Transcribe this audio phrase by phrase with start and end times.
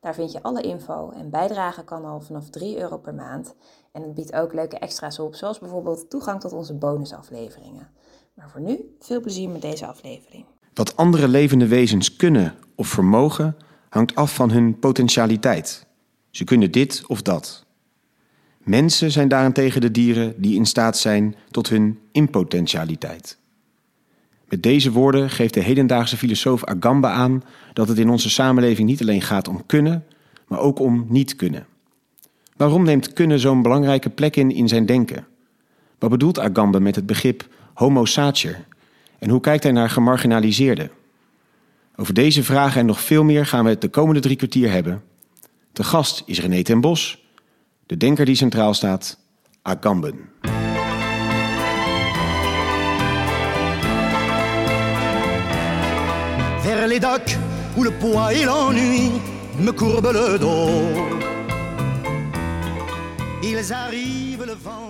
[0.00, 3.54] Daar vind je alle info en bijdragen kan al vanaf 3 euro per maand.
[3.92, 7.88] En het biedt ook leuke extra's op, zoals bijvoorbeeld toegang tot onze bonusafleveringen.
[8.34, 10.44] Maar voor nu, veel plezier met deze aflevering.
[10.74, 13.56] Wat andere levende wezens kunnen of vermogen,
[13.88, 15.86] hangt af van hun potentialiteit.
[16.30, 17.66] Ze kunnen dit of dat.
[18.58, 23.39] Mensen zijn daarentegen de dieren die in staat zijn tot hun impotentialiteit.
[24.50, 29.00] Met deze woorden geeft de hedendaagse filosoof Agambe aan dat het in onze samenleving niet
[29.00, 30.04] alleen gaat om kunnen,
[30.46, 31.66] maar ook om niet kunnen.
[32.56, 35.26] Waarom neemt kunnen zo'n belangrijke plek in in zijn denken?
[35.98, 38.64] Wat bedoelt Agambe met het begrip homo sacer?
[39.18, 40.90] En hoe kijkt hij naar gemarginaliseerden?
[41.96, 45.02] Over deze vragen en nog veel meer gaan we het de komende drie kwartier hebben.
[45.72, 47.24] De gast is René ten Bos,
[47.86, 49.18] de denker die centraal staat,
[49.62, 50.29] Agamben.
[57.76, 57.90] Où le
[59.58, 60.70] me courbent le dos.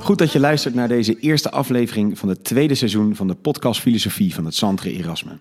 [0.00, 3.80] Goed dat je luistert naar deze eerste aflevering van het tweede seizoen van de podcast
[3.80, 5.38] Filosofie van het Centre Erasme.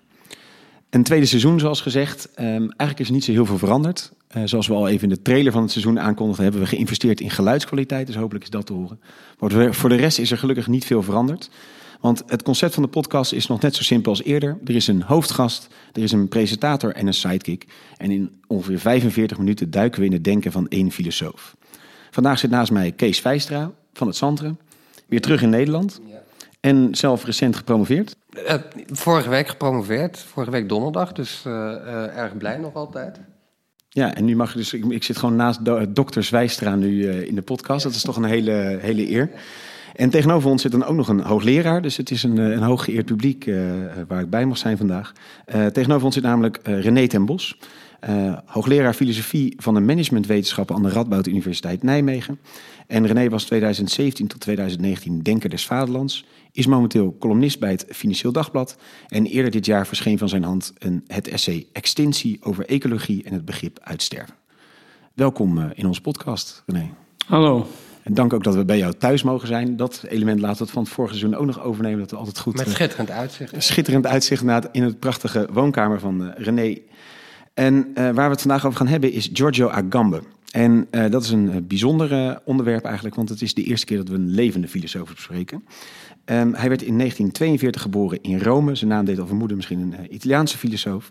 [0.90, 2.28] Een tweede seizoen, zoals gezegd.
[2.34, 4.12] Ehm, eigenlijk is er niet zo heel veel veranderd.
[4.28, 7.20] Eh, zoals we al even in de trailer van het seizoen aankondigden, hebben we geïnvesteerd
[7.20, 8.06] in geluidskwaliteit.
[8.06, 9.00] Dus hopelijk is dat te horen.
[9.38, 11.50] Maar voor de rest is er gelukkig niet veel veranderd.
[12.00, 14.58] Want het concept van de podcast is nog net zo simpel als eerder.
[14.64, 17.66] Er is een hoofdgast, er is een presentator en een sidekick.
[17.96, 21.56] En in ongeveer 45 minuten duiken we in het denken van één filosoof.
[22.10, 24.58] Vandaag zit naast mij Kees Vijstra van het Centrum.
[25.06, 26.00] Weer terug in Nederland.
[26.60, 28.16] En zelf recent gepromoveerd.
[28.46, 28.54] Eh,
[28.86, 33.20] vorige week gepromoveerd, vorige week donderdag, dus eh, eh, erg blij nog altijd.
[33.88, 34.72] Ja, en nu mag je dus.
[34.72, 37.82] Ik, ik zit gewoon naast do, dokter Zwijstra nu in de podcast.
[37.82, 39.30] Dat is toch een hele, hele eer.
[40.00, 41.82] En tegenover ons zit dan ook nog een hoogleraar.
[41.82, 43.56] Dus het is een, eh, een hooggeëerd publiek eh,
[44.08, 45.12] waar ik bij mag zijn vandaag.
[45.44, 47.58] Eh, tegenover ons zit namelijk eh, René ten Bos.
[48.00, 52.38] eh, hoogleraar filosofie van de managementwetenschappen aan de Radboud Universiteit Nijmegen.
[52.86, 56.24] En René was 2017 tot 2019 Denker des Vaderlands.
[56.52, 58.76] Is momenteel columnist bij het Financieel Dagblad.
[59.08, 63.32] En eerder dit jaar verscheen van zijn hand een, het essay Extinctie over ecologie en
[63.32, 64.34] het begrip uitsterven.
[65.14, 66.90] Welkom eh, in onze podcast, René.
[67.26, 67.66] Hallo.
[68.02, 69.76] En dank ook dat we bij jou thuis mogen zijn.
[69.76, 71.98] Dat element laten we van het vorige seizoen ook nog overnemen.
[71.98, 72.56] Dat we altijd goed...
[72.56, 73.54] Met eh, schitterend uitzicht.
[73.58, 76.78] schitterend uitzicht in het prachtige woonkamer van eh, René.
[77.54, 80.22] En eh, waar we het vandaag over gaan hebben is Giorgio Agamben.
[80.50, 84.14] En dat is een bijzonder onderwerp eigenlijk, want het is de eerste keer dat we
[84.14, 85.64] een levende filosoof bespreken.
[86.24, 88.74] Ehm, hij werd in 1942 geboren in Rome.
[88.74, 91.10] Zijn naam deed al vermoeden misschien een Italiaanse filosoof.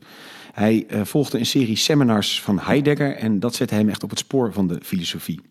[0.53, 4.53] Hij volgde een serie seminars van Heidegger en dat zette hem echt op het spoor
[4.53, 5.41] van de filosofie.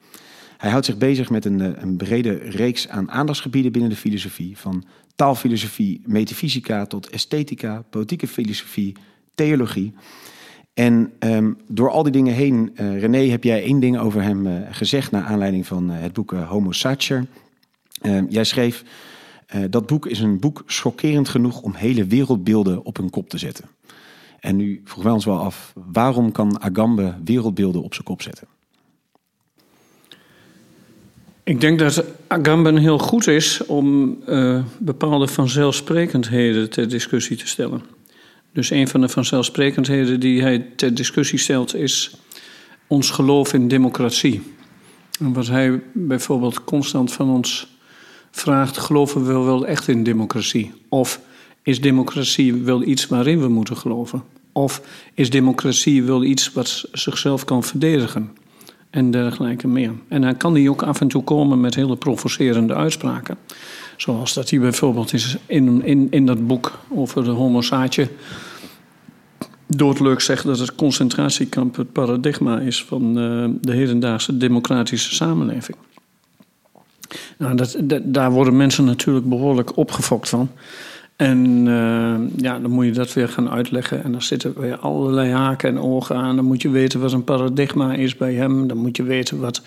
[0.59, 4.59] Hij houdt zich bezig met een, eh, een brede reeks aan aandachtsgebieden binnen de filosofie.
[4.59, 8.97] Van taalfilosofie, metafysica tot esthetica, politieke filosofie,
[9.35, 9.95] theologie.
[10.75, 14.47] En ehm, door al die dingen heen, eh, René, heb jij één ding over hem
[14.47, 15.11] eh, gezegd...
[15.11, 17.27] naar aanleiding van het boek Homo Sacer.
[18.01, 18.85] Ehm, jij schreef,
[19.71, 21.63] dat boek is een boek schokkerend genoeg...
[21.63, 23.65] om hele wereldbeelden op hun kop te zetten.
[24.41, 28.49] En nu vroegen wij ons wel af, waarom kan Agambe wereldbeelden op zijn kop zetten?
[31.49, 37.83] Ik denk dat Agamben heel goed is om eh, bepaalde vanzelfsprekendheden ter discussie te stellen.
[38.53, 42.17] Dus een van de vanzelfsprekendheden die hij ter discussie stelt is
[42.87, 44.43] ons geloof in democratie.
[45.19, 47.77] Wat hij bijvoorbeeld constant van ons
[48.31, 50.73] vraagt, geloven we wel echt in democratie?
[50.89, 51.21] Of
[51.63, 54.23] is democratie wel iets waarin we moeten geloven?
[54.53, 54.83] Of
[55.15, 58.37] is democratie wel iets wat zichzelf kan verdedigen?
[58.91, 59.93] En dergelijke meer.
[60.09, 63.37] En dan kan hij ook af en toe komen met hele provocerende uitspraken.
[63.97, 68.09] Zoals dat hij bijvoorbeeld is in, in, in dat boek over de homo saatje
[69.69, 75.77] doodleuk zegt dat het concentratiekamp het paradigma is van uh, de hedendaagse democratische samenleving.
[77.39, 80.51] Nou, dat, dat, daar worden mensen natuurlijk behoorlijk opgefokt van.
[81.19, 84.05] En uh, ja, dan moet je dat weer gaan uitleggen.
[84.05, 86.37] En dan zitten weer allerlei haken en ogen aan.
[86.37, 88.69] Dan moet je weten wat een paradigma is bij hem.
[88.69, 89.63] Dan moet je weten wat.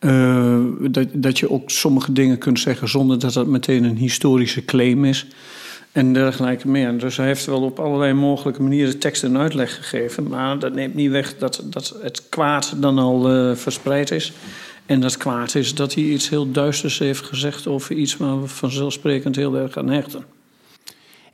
[0.00, 4.64] Uh, dat, dat je ook sommige dingen kunt zeggen zonder dat dat meteen een historische
[4.64, 5.26] claim is.
[5.92, 6.98] En dergelijke meer.
[6.98, 10.28] Dus hij heeft wel op allerlei mogelijke manieren tekst en uitleg gegeven.
[10.28, 14.32] Maar dat neemt niet weg dat, dat het kwaad dan al uh, verspreid is.
[14.86, 18.48] En dat kwaad is dat hij iets heel duisters heeft gezegd over iets waar we
[18.48, 20.38] vanzelfsprekend heel erg aan hechten.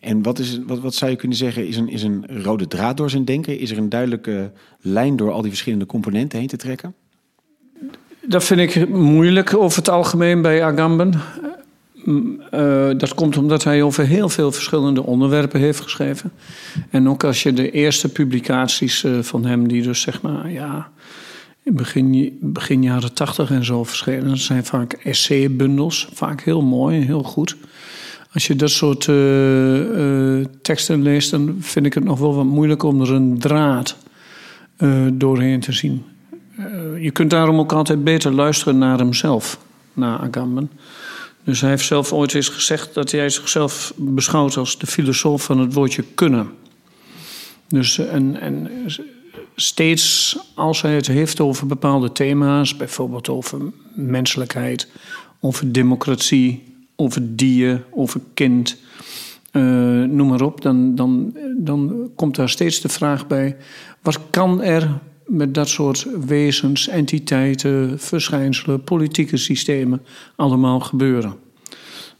[0.06, 2.96] En wat, is, wat, wat zou je kunnen zeggen, is een, is een rode draad
[2.96, 3.58] door zijn denken?
[3.58, 6.94] Is er een duidelijke lijn door al die verschillende componenten heen te trekken?
[8.26, 11.12] Dat vind ik moeilijk over het algemeen bij Agamben.
[12.04, 16.32] Uh, dat komt omdat hij over heel veel verschillende onderwerpen heeft geschreven.
[16.90, 20.90] En ook als je de eerste publicaties uh, van hem, die dus zeg maar, ja,
[21.62, 27.04] in begin, begin jaren tachtig en zo verschenen, dat zijn vaak essaybundels, vaak heel mooi,
[27.04, 27.56] heel goed.
[28.36, 32.82] Als je dat soort uh, teksten leest, dan vind ik het nog wel wat moeilijk
[32.82, 33.96] om er een draad
[35.12, 36.04] doorheen te zien.
[37.00, 39.58] je kunt daarom ook altijd beter luisteren naar hemzelf,
[39.92, 40.70] naar Agamben.
[41.44, 45.58] Dus hij heeft zelf ooit eens gezegd dat hij zichzelf beschouwt als de filosoof van
[45.58, 46.50] het woordje kunnen.
[47.68, 48.70] Dus en, en
[49.54, 53.60] steeds als hij het heeft over bepaalde thema's, bijvoorbeeld over
[53.94, 54.88] menselijkheid,
[55.40, 58.76] over democratie, over dier, over kind,
[59.52, 59.62] uh,
[60.02, 63.56] noem maar op, dan, dan, dan komt daar steeds de vraag bij:
[64.02, 70.02] wat kan er met dat soort wezens, entiteiten, verschijnselen, politieke systemen
[70.36, 71.34] allemaal gebeuren.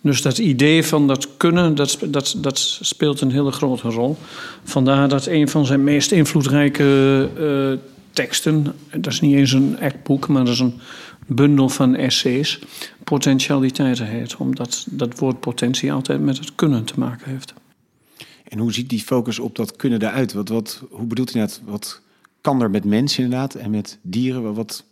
[0.01, 4.17] Dus dat idee van dat kunnen, dat, dat, dat speelt een hele grote rol.
[4.65, 7.79] Vandaar dat een van zijn meest invloedrijke uh,
[8.11, 10.81] teksten, dat is niet eens een echt maar dat is een
[11.27, 12.61] bundel van essays,
[13.05, 17.55] potentialiteiten heet, omdat dat woord potentie altijd met het kunnen te maken heeft.
[18.49, 20.33] En hoe ziet die focus op dat kunnen eruit?
[20.33, 21.61] Wat, wat, hoe bedoelt hij dat?
[21.65, 22.01] Wat
[22.41, 24.55] kan er met mensen inderdaad en met dieren?
[24.55, 24.85] Wat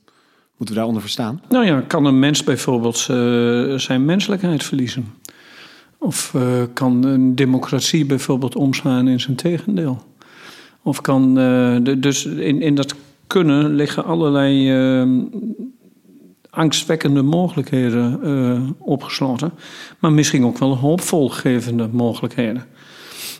[0.56, 1.42] moeten we daaronder verstaan?
[1.48, 5.14] Nou ja, kan een mens bijvoorbeeld uh, zijn menselijkheid verliezen?
[5.98, 10.02] Of uh, kan een democratie bijvoorbeeld omslaan in zijn tegendeel?
[10.82, 12.94] Of kan, uh, de, dus in, in dat
[13.26, 14.70] kunnen liggen allerlei
[16.54, 18.20] angstwekkende mogelijkheden
[18.78, 19.52] opgesloten.
[19.98, 22.64] Maar misschien ook wel hoopvolgevende mogelijkheden.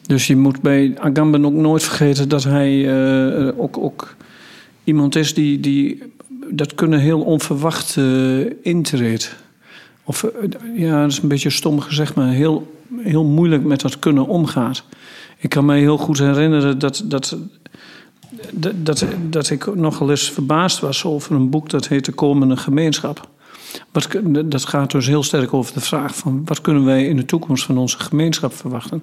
[0.06, 2.93] Dus je moet bij Agamben ook nooit vergeten dat hij
[3.56, 4.16] ook, ook
[4.84, 6.02] iemand is die, die
[6.50, 9.37] dat kunnen heel onverwacht uh, intreedt.
[10.05, 10.26] Of
[10.76, 14.84] ja, dat is een beetje stom gezegd, maar heel, heel moeilijk met dat kunnen omgaat.
[15.38, 17.37] Ik kan mij heel goed herinneren dat, dat,
[18.52, 23.29] dat, dat, ik nogal eens verbaasd was over een boek dat heet De Komende Gemeenschap.
[23.93, 24.08] Wat,
[24.44, 27.64] dat gaat dus heel sterk over de vraag van wat kunnen wij in de toekomst
[27.64, 29.02] van onze gemeenschap verwachten.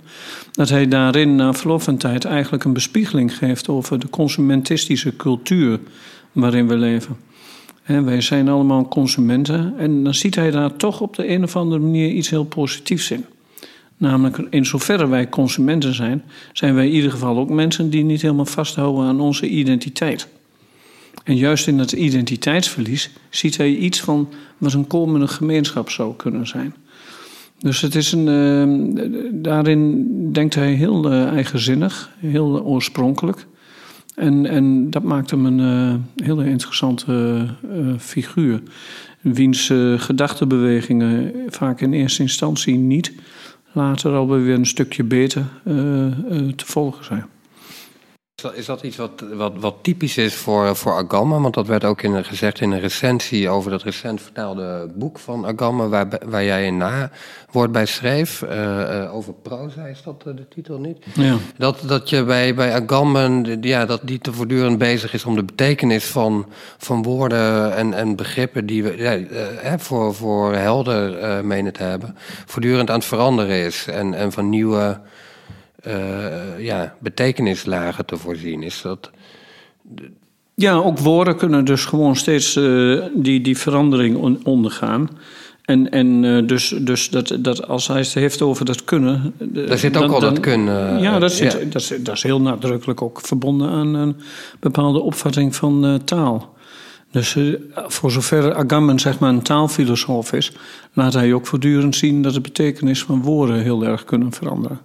[0.51, 5.79] Dat hij daarin na verloop van tijd eigenlijk een bespiegeling geeft over de consumentistische cultuur
[6.31, 7.17] waarin we leven.
[7.83, 11.55] En wij zijn allemaal consumenten en dan ziet hij daar toch op de een of
[11.55, 13.25] andere manier iets heel positiefs in.
[14.01, 18.21] Namelijk, in zoverre wij consumenten zijn, zijn wij in ieder geval ook mensen die niet
[18.21, 20.27] helemaal vasthouden aan onze identiteit.
[21.23, 26.47] En juist in dat identiteitsverlies ziet hij iets van wat een komende gemeenschap zou kunnen
[26.47, 26.75] zijn.
[27.57, 33.45] Dus het is een, uh, daarin denkt hij heel uh, eigenzinnig, heel oorspronkelijk.
[34.15, 37.45] En, en dat maakt hem een uh, hele interessante
[37.99, 38.61] figuur.
[39.21, 43.13] Wiens gedachtenbewegingen vaak in eerste instantie niet,
[43.73, 45.45] later alweer een stukje beter
[46.55, 47.25] te volgen zijn.
[48.53, 51.39] Is dat iets wat, wat, wat typisch is voor, voor Agama?
[51.39, 55.45] Want dat werd ook in, gezegd in een recensie over dat recent vertaalde boek van
[55.45, 58.41] Agama, waar, waar jij een nawoord bij schreef.
[58.41, 60.97] Uh, uh, over proza is dat de titel niet?
[61.13, 61.37] Ja.
[61.57, 65.43] Dat, dat je bij, bij Agama, ja, dat die te voortdurend bezig is om de
[65.43, 66.45] betekenis van,
[66.77, 72.17] van woorden en, en begrippen die we ja, uh, voor, voor helder menen te hebben,
[72.45, 73.87] voortdurend aan het veranderen is.
[73.87, 74.99] En, en van nieuwe
[76.57, 78.63] ja, betekenislagen te voorzien.
[78.63, 79.11] Is dat.
[80.55, 85.09] Ja, ook woorden kunnen dus gewoon steeds uh, die, die verandering ondergaan.
[85.61, 89.33] En, en uh, dus, dus dat, dat als hij het heeft over dat kunnen.
[89.37, 91.01] Daar zit ook dan, al dat kunnen.
[91.01, 91.59] ja, dat, zit, ja.
[91.69, 94.15] Dat, is, dat is heel nadrukkelijk ook verbonden aan een
[94.59, 96.53] bepaalde opvatting van taal.
[97.11, 97.37] Dus
[97.73, 100.51] voor zover Agamben zeg maar een taalfilosoof is,
[100.93, 104.79] laat hij ook voortdurend zien dat de betekenis van woorden heel erg kunnen veranderen.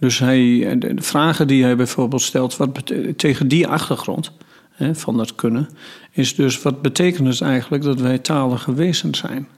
[0.00, 4.32] Dus hij, de vragen die hij bijvoorbeeld stelt wat tegen die achtergrond
[4.70, 5.68] hè, van dat kunnen,
[6.10, 9.48] is dus wat betekent het eigenlijk dat wij talige wezens zijn?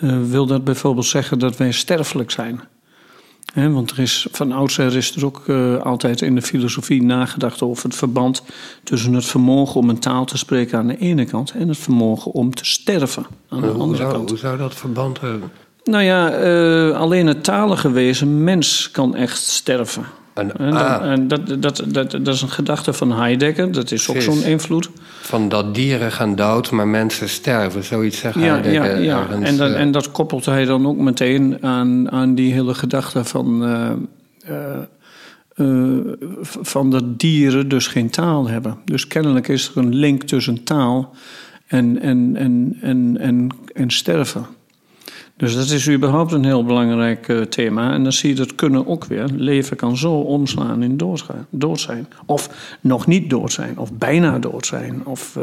[0.00, 2.60] Uh, wil dat bijvoorbeeld zeggen dat wij sterfelijk zijn?
[3.52, 7.62] He, want er is, van oudsher is er ook uh, altijd in de filosofie nagedacht
[7.62, 8.42] over het verband
[8.82, 12.32] tussen het vermogen om een taal te spreken aan de ene kant en het vermogen
[12.32, 14.28] om te sterven aan de andere zou, kant.
[14.28, 15.50] Hoe zou dat verband hebben?
[15.84, 20.04] Nou ja, uh, alleen het talige wezen, mens, kan echt sterven.
[20.34, 23.72] Een En, dat, en dat, dat, dat, dat is een gedachte van Heidegger.
[23.72, 24.90] Dat is ook zo'n invloed.
[25.20, 27.84] Van dat dieren gaan dood, maar mensen sterven.
[27.84, 29.20] Zoiets zeggen Ja, Heidegger ja, ja.
[29.20, 29.80] ergens, En, dat, eh.
[29.80, 33.90] en dat koppelt hij dan ook meteen aan, aan die hele gedachte van, eh,
[34.44, 34.80] eh,
[35.54, 35.98] eh,
[36.62, 38.78] van dat dieren dus geen taal hebben.
[38.84, 41.14] Dus kennelijk is er een link tussen taal
[41.66, 44.46] en, en, en, en, en, en sterven.
[45.36, 47.92] Dus dat is überhaupt een heel belangrijk eh, thema.
[47.92, 49.24] En dan zie je dat kunnen ook weer.
[49.36, 52.08] Leven kan zo omslaan in doodgaan- dood zijn.
[52.26, 53.78] Of nog niet dood zijn.
[53.78, 55.06] Of bijna dood zijn.
[55.06, 55.42] Of eh,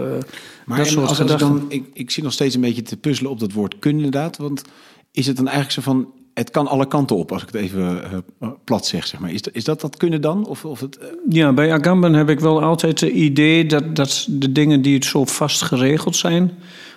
[0.65, 1.47] Maar dat soort als, als ik gedachten.
[1.59, 4.37] dan, ik, ik zit nog steeds een beetje te puzzelen op dat woord kunnen inderdaad.
[4.37, 4.61] Want
[5.11, 8.03] is het dan eigenlijk zo van, het kan alle kanten op, als ik het even
[8.39, 9.31] eh, plat zeg, zeg maar.
[9.31, 10.45] Is, dat- is dat dat kunnen dan?
[10.47, 14.51] Of, of het, Ja, bij Agamben heb ik wel altijd het idee dat, dat de
[14.51, 16.51] dingen die het zo vast geregeld zijn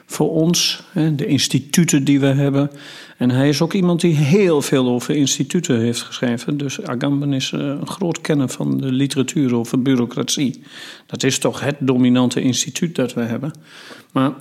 [0.06, 0.82] voor ons,
[1.16, 2.70] de instituten die we hebben.
[3.16, 6.56] En hij is ook iemand die heel veel over instituten heeft geschreven.
[6.56, 10.62] Dus Agamben is eh, een groot kenner van de literatuur over bureaucratie.
[11.06, 13.52] Dat is toch het dominante instituut dat we hebben.
[14.12, 14.32] Maar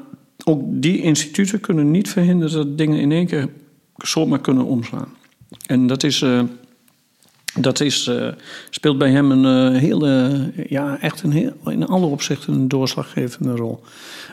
[0.43, 3.49] ook die instituten kunnen niet verhinderen dat dingen in één keer
[3.97, 5.09] zomaar kunnen omslaan.
[5.65, 6.25] En dat is.
[7.55, 8.27] Eh, dat is, eh,
[8.69, 13.55] speelt bij hem een eh, hele, ja, echt een heel, in alle opzichten een doorslaggevende
[13.55, 13.83] rol.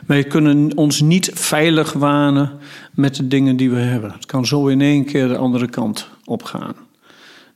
[0.06, 2.52] Wij kunnen ons niet veilig wanen
[2.94, 4.12] met de dingen die we hebben.
[4.12, 6.74] Het kan zo in één keer de andere kant opgaan.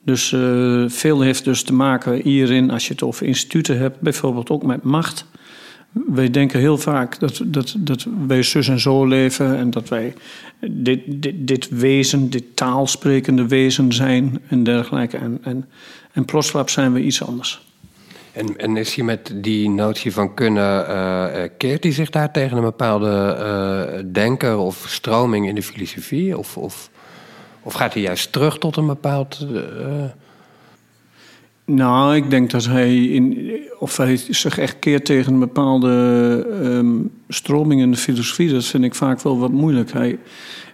[0.04, 4.50] Dus eh, veel heeft dus te maken hierin, als je het over instituten hebt, bijvoorbeeld
[4.50, 5.26] ook met macht.
[5.94, 10.14] Wij denken heel vaak dat, dat, dat wij zus en zo leven en dat wij
[10.60, 15.16] dit, dit, dit wezen, dit taalsprekende wezen zijn en dergelijke.
[15.16, 15.68] En, en,
[16.12, 17.62] en plotsklaps zijn we iets anders.
[18.32, 22.32] En, en is hij met die notie van kunnen, eh, eh, keert hij zich daar
[22.32, 26.38] tegen een bepaalde eh, denker of stroming in de filosofie?
[26.38, 26.90] Of, of,
[27.62, 29.46] of gaat hij juist terug tot een bepaald.
[31.66, 36.96] Nou, ik denk dat hij, in, of hij zich echt keert tegen een bepaalde ehm,
[37.28, 39.92] stroming in de filosofie, dat vind ik vaak wel wat moeilijk.
[39.92, 40.18] Hij,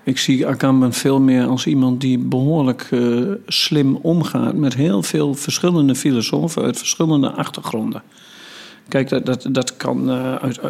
[0.05, 5.35] ik zie Agamben veel meer als iemand die behoorlijk eh, slim omgaat met heel veel
[5.35, 8.03] verschillende filosofen uit verschillende achtergronden.
[8.89, 10.61] Kijk, dat, dat, dat kan eh, uit,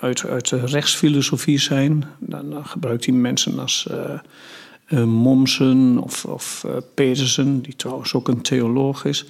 [0.00, 2.04] uit, uit, rechtsfilosofie zijn.
[2.18, 4.18] Dan, dan gebruikt hij mensen als eh
[4.88, 9.24] eh, Mommsen of, of eh, Petersen, die trouwens ook een theoloog is.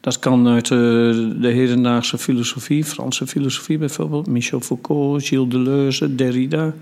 [0.00, 0.78] Dat kan uit eh,
[1.40, 4.26] de hedendaagse filosofie, Franse filosofie bijvoorbeeld.
[4.26, 6.74] Michel Foucault, Gilles Deleuze, Derrida.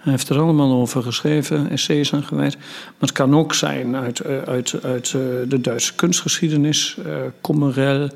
[0.00, 2.56] Hij heeft er allemaal over geschreven, essays aan gewijd.
[2.56, 5.10] Maar het kan ook zijn uit, uit, uit
[5.48, 6.96] de Duitse kunstgeschiedenis,
[7.40, 8.08] Commerel,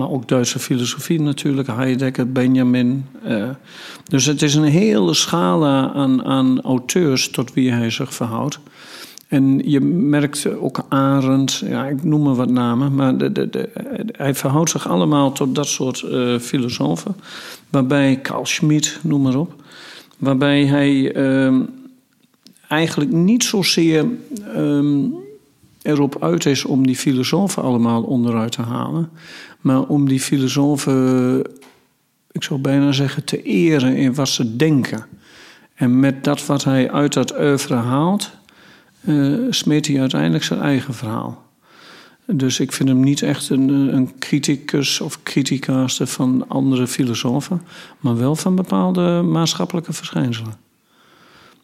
[0.00, 3.06] maar ook Duitse filosofie natuurlijk, Heidegger, Benjamin.
[3.22, 3.48] eh.
[4.04, 8.58] dus het is een hele scala aan, aan auteurs tot wie hij zich verhoudt.
[9.28, 13.68] En je merkt ook Arendt, ja, ik noem maar wat namen, maar de, de,
[14.12, 17.16] hij verhoudt zich allemaal tot dat soort eh, filosofen.
[17.68, 19.54] Waarbij Carl Schmitt, noem maar op,
[20.18, 21.60] waarbij hij ehm,
[22.68, 24.06] eigenlijk niet zozeer
[24.54, 25.04] ehm,
[25.82, 29.10] erop uit is om die filosofen allemaal onderuit te halen,
[29.60, 31.42] maar om die filosofen,
[32.30, 35.06] ik zou bijna zeggen, te eren in wat ze denken.
[35.74, 38.30] En met dat wat hij uit dat oeuvre haalt,
[39.00, 41.48] eh, smeet hij uiteindelijk zijn eigen verhaal.
[42.26, 47.62] Dus ik vind hem niet echt een, een criticus of criticaster van andere filosofen,
[48.00, 50.54] maar wel van bepaalde maatschappelijke verschijnselen.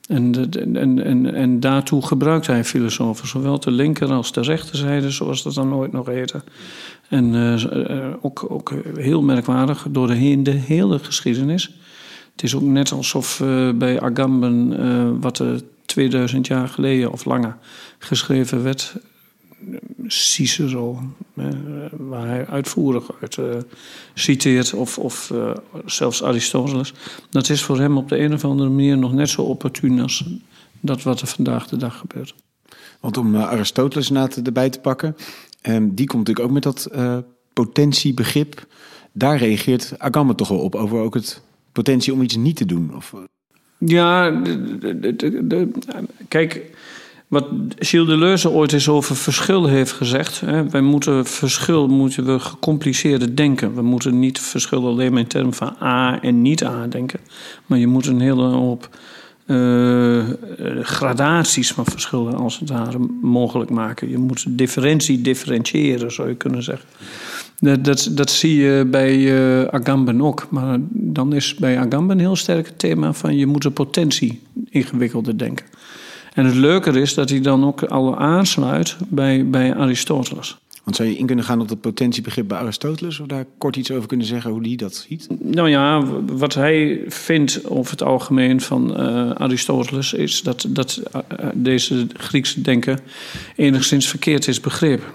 [0.07, 5.43] En, en, en, en daartoe gebruikt hij filosofen, zowel de linker als de rechterzijde, zoals
[5.43, 6.43] dat dan nooit nog heette.
[7.09, 11.71] En eh, eh, ook, ook heel merkwaardig door de, de hele geschiedenis.
[12.33, 17.57] Het is ook net alsof eh, bij Agamben, wat er 2000 jaar geleden of langer
[17.99, 18.95] geschreven werd,
[20.07, 21.01] Cicero,
[21.91, 23.39] waar hij uitvoerig uit
[24.15, 25.33] citeert, of, of
[25.85, 26.93] zelfs Aristoteles.
[27.31, 30.25] Dat is voor hem op de een of andere manier nog net zo opportun als
[30.81, 32.35] dat wat er vandaag de dag gebeurt.
[33.01, 35.17] Want om Aristoteles na te, erbij te pakken,
[35.67, 37.19] ehm, die komt natuurlijk ook met dat eh,
[37.53, 38.67] potentiebegrip.
[39.13, 41.43] Daar reageert Agamben toch wel op, over ook het
[41.73, 42.97] potentie om iets niet te doen.
[42.97, 43.21] Of, eh,
[43.79, 44.43] Ja,
[46.29, 46.77] kijk,
[47.29, 47.47] wat
[47.79, 50.41] Gilles Deleuze ooit eens over verschil heeft gezegd.
[50.41, 53.75] Hè, wij moeten verschil moeten we gecompliceerder denken.
[53.75, 57.21] We moeten niet verschil alleen maar in termen van A en niet A denken.
[57.67, 58.89] Maar je moet een hele hoop
[59.47, 60.25] eh,
[60.83, 64.11] gradaties van verschillen als het ware mogelijk maken.
[64.11, 66.89] Je moet differentie differentiëren, zou je kunnen zeggen.
[67.59, 70.47] Dat, dat, zie je bij eh, Agamben ook.
[70.51, 75.39] Maar dan is bij Agamben heel sterk het thema van je moet de potentie ingewikkelder
[75.39, 75.67] denken.
[76.35, 80.59] En het leuke is dat hij dan ook al aansluit bij, bij Aristoteles.
[80.87, 83.21] Want zou je in kunnen gaan op het potentiebegrip bij Aristoteles?
[83.21, 85.27] Of daar kort iets over kunnen zeggen hoe die dat ziet?
[85.41, 91.21] Nou ja, wat hij vindt over het algemeen van uh, Aristoteles is dat, dat uh,
[91.55, 92.99] deze Griekse denken
[93.57, 95.07] enigszins verkeerd is begrepen.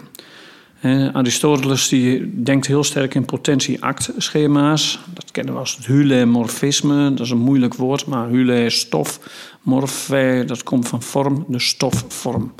[0.81, 4.99] Uh, Aristoteles die denkt heel sterk in potentie-act-schema's.
[5.13, 7.09] Dat kennen we als het hulemorfisme.
[7.13, 9.19] Dat is een moeilijk woord, maar hule is stof.
[9.61, 12.53] Morfe, dat komt van vorm, de stofvorm.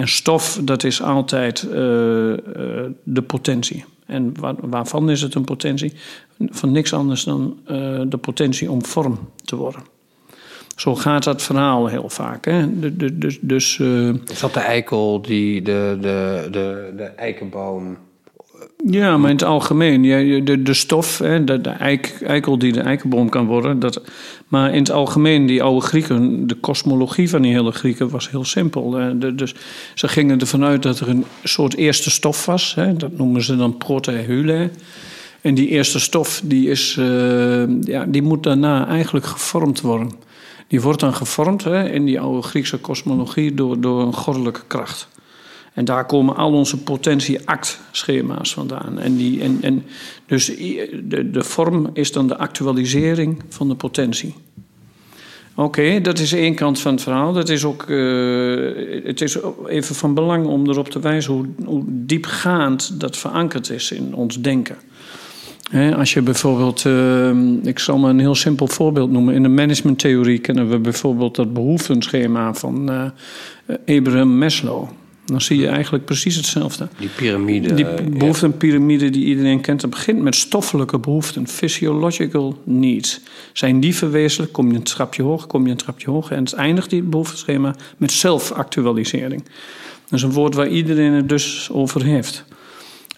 [0.00, 2.36] En stof, dat is altijd uh, uh,
[3.02, 3.84] de potentie.
[4.06, 5.92] En waar, waarvan is het een potentie?
[6.38, 9.82] Van niks anders dan uh, de potentie om vorm te worden.
[10.76, 12.44] Zo gaat dat verhaal heel vaak.
[12.44, 12.78] Hè?
[12.78, 17.96] De, dus, is dat de eikel, die, de, de, de, de eikenboom
[18.84, 20.02] ja, maar in het algemeen.
[20.64, 23.78] De, stof, de, de eik, eikel die de eikenboom kan worden.
[23.78, 24.02] Dat,
[24.48, 28.44] maar in het algemeen, die oude Grieken, de kosmologie van die hele Grieken was heel
[28.44, 29.14] simpel.
[29.34, 29.54] Dus
[29.94, 32.76] ze gingen ervan uit dat er een soort eerste stof was.
[32.96, 34.70] Dat noemen ze dan proteahyle.
[35.40, 40.10] En die eerste stof, die, is, uh, ja, die moet daarna eigenlijk gevormd worden.
[40.68, 45.08] Die wordt dan gevormd hè, in die oude Griekse kosmologie door, door een goddelijke kracht.
[45.80, 48.98] En daar komen al onze potentie-act-schema's vandaan.
[48.98, 49.84] En die, en, en
[50.26, 50.46] dus
[51.04, 54.34] de, de vorm is dan de actualisering van de potentie.
[55.54, 57.32] Oké, dat is één kant van het verhaal.
[57.32, 61.84] Dat is ook, uh, het is even van belang om erop te wijzen hoe, hoe
[61.86, 64.76] diepgaand dat verankerd is in ons denken.
[65.96, 67.30] als je bijvoorbeeld, uh,
[67.62, 69.34] ik zal maar een heel simpel voorbeeld noemen.
[69.34, 73.04] In de managementtheorie kennen we bijvoorbeeld dat behoeftenschema van uh,
[73.96, 74.88] Abraham Maslow.
[75.30, 76.88] Dan zie je eigenlijk precies hetzelfde.
[76.98, 77.74] Die piramide.
[77.74, 79.80] Die behoeftenpiramide die iedereen kent.
[79.80, 83.20] Dat begint met stoffelijke behoeften, physiological needs.
[83.52, 86.30] Zijn die verwezenlijk, kom je een trapje hoog, kom je een trapje hoog.
[86.30, 89.42] En het eindigt die behoefteschema met zelfactualisering.
[90.08, 92.44] Dat is een woord waar iedereen het dus over heeft.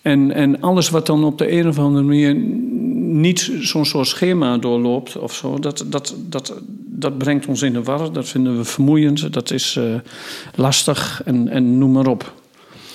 [0.03, 2.35] En, en alles wat dan op de een of andere manier
[3.13, 6.55] niet zo'n soort schema doorloopt of zo, dat, dat, dat,
[6.87, 8.13] dat brengt ons in de war.
[8.13, 9.95] Dat vinden we vermoeiend, dat is uh,
[10.55, 12.33] lastig en, en noem maar op.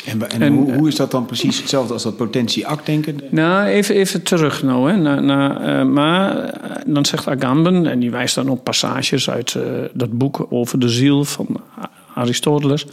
[0.05, 3.19] En, en, en hoe, hoe, is dat dan precies hetzelfde als dat potentie-act denken?
[3.29, 4.91] Nou, even, even terug nou.
[4.91, 4.97] Hè.
[4.97, 6.53] Na, na, uh, maar
[6.85, 10.89] dan zegt Agamben, en die wijst dan op passages uit uh, dat boek over de
[10.89, 11.47] ziel van
[12.17, 12.85] Aristoteles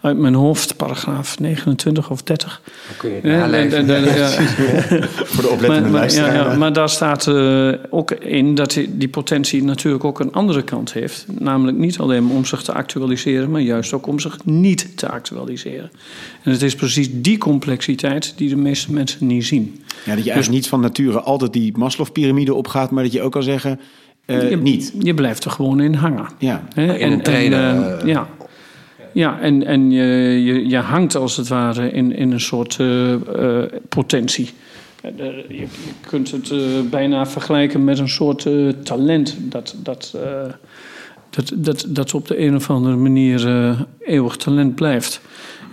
[0.00, 2.62] uit mijn hoofd, paragraaf 29 of 30.
[2.96, 3.24] kun je het
[4.16, 4.28] ja,
[5.06, 9.08] Voor de oplettende maar, ja, ja, maar daar staat uh, ook in dat die, die,
[9.08, 11.26] potentie natuurlijk ook een andere kant heeft.
[11.38, 15.90] Namelijk niet alleen om zich te actualiseren, maar juist ook om zich niet te actualiseren.
[16.42, 19.62] En het is precies die complexiteit die de meeste mensen niet zien.
[19.64, 23.22] Ja, dat je eigenlijk dus, niet van nature altijd die Maslow-pyramide opgaat, maar dat je
[23.22, 23.80] ook kan zeggen...
[24.26, 24.92] Uh, je, niet.
[24.98, 26.28] Je blijft er gewoon in hangen.
[26.38, 26.62] Ja.
[26.74, 27.76] He, in een treden.
[27.76, 28.28] Uh, ja.
[29.16, 30.04] Ja, en, en je,
[30.44, 34.50] je, je hangt als het ware in, in een soort uh, uh, potentie.
[35.16, 35.66] Je, je,
[36.00, 36.52] kunt het
[36.90, 38.48] bijna vergelijken met een soort
[38.82, 40.14] talent dat, dat,
[41.30, 43.48] dat, dat, dat op de een of andere manier
[44.00, 45.20] eeuwig talent blijft.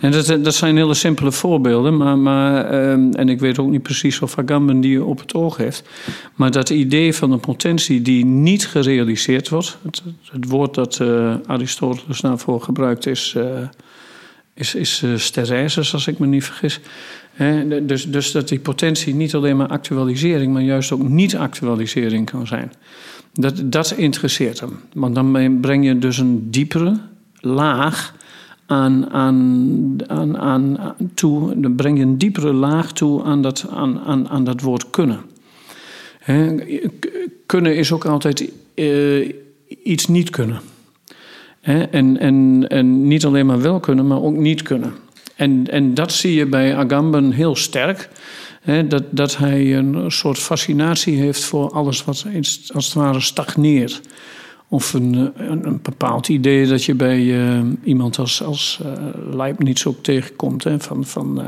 [0.04, 0.12] En
[0.44, 2.66] dat, zijn hele simpele voorbeelden, maar, maar,
[3.12, 5.84] en ik weet ook niet precies of Agamben die op het oog heeft.
[6.36, 11.36] Maar dat idee van een potentie die niet gerealiseerd wordt, het, het woord dat uh,
[11.46, 13.46] Aristoteles daarvoor gebruikt is, uh,
[14.54, 16.80] is, is uh, steresis, als ik me niet vergis.
[17.82, 22.72] Dus, dus dat die potentie niet alleen maar actualisering, maar juist ook niet-actualisering kan zijn.
[23.34, 24.80] Dat, dat interesseert hem.
[24.94, 27.00] Want dan breng je dus een diepere
[27.40, 28.14] laag
[28.66, 34.00] aan, aan, aan, aan, toe, dan breng je een diepere laag toe aan dat, aan,
[34.00, 35.20] aan, aan dat woord kunnen.
[37.46, 39.32] Kunnen is ook altijd uh,
[39.84, 40.60] iets niet kunnen.
[41.62, 44.94] En, en, en niet alleen maar wel kunnen, maar ook niet kunnen.
[45.36, 48.10] En, en dat zie je bij Agamben heel sterk.
[48.88, 52.26] Dat, dat hij een soort fascinatie heeft voor alles wat
[52.74, 54.02] als het ware stagneert.
[54.74, 58.92] Of een, een, een, bepaald idee dat je bij uh, iemand als, als uh,
[59.36, 60.64] Leibniz ook tegenkomt.
[60.64, 61.42] Hè, van van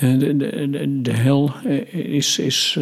[0.00, 1.52] uh, de, de, de, hel
[1.90, 2.38] is.
[2.38, 2.78] is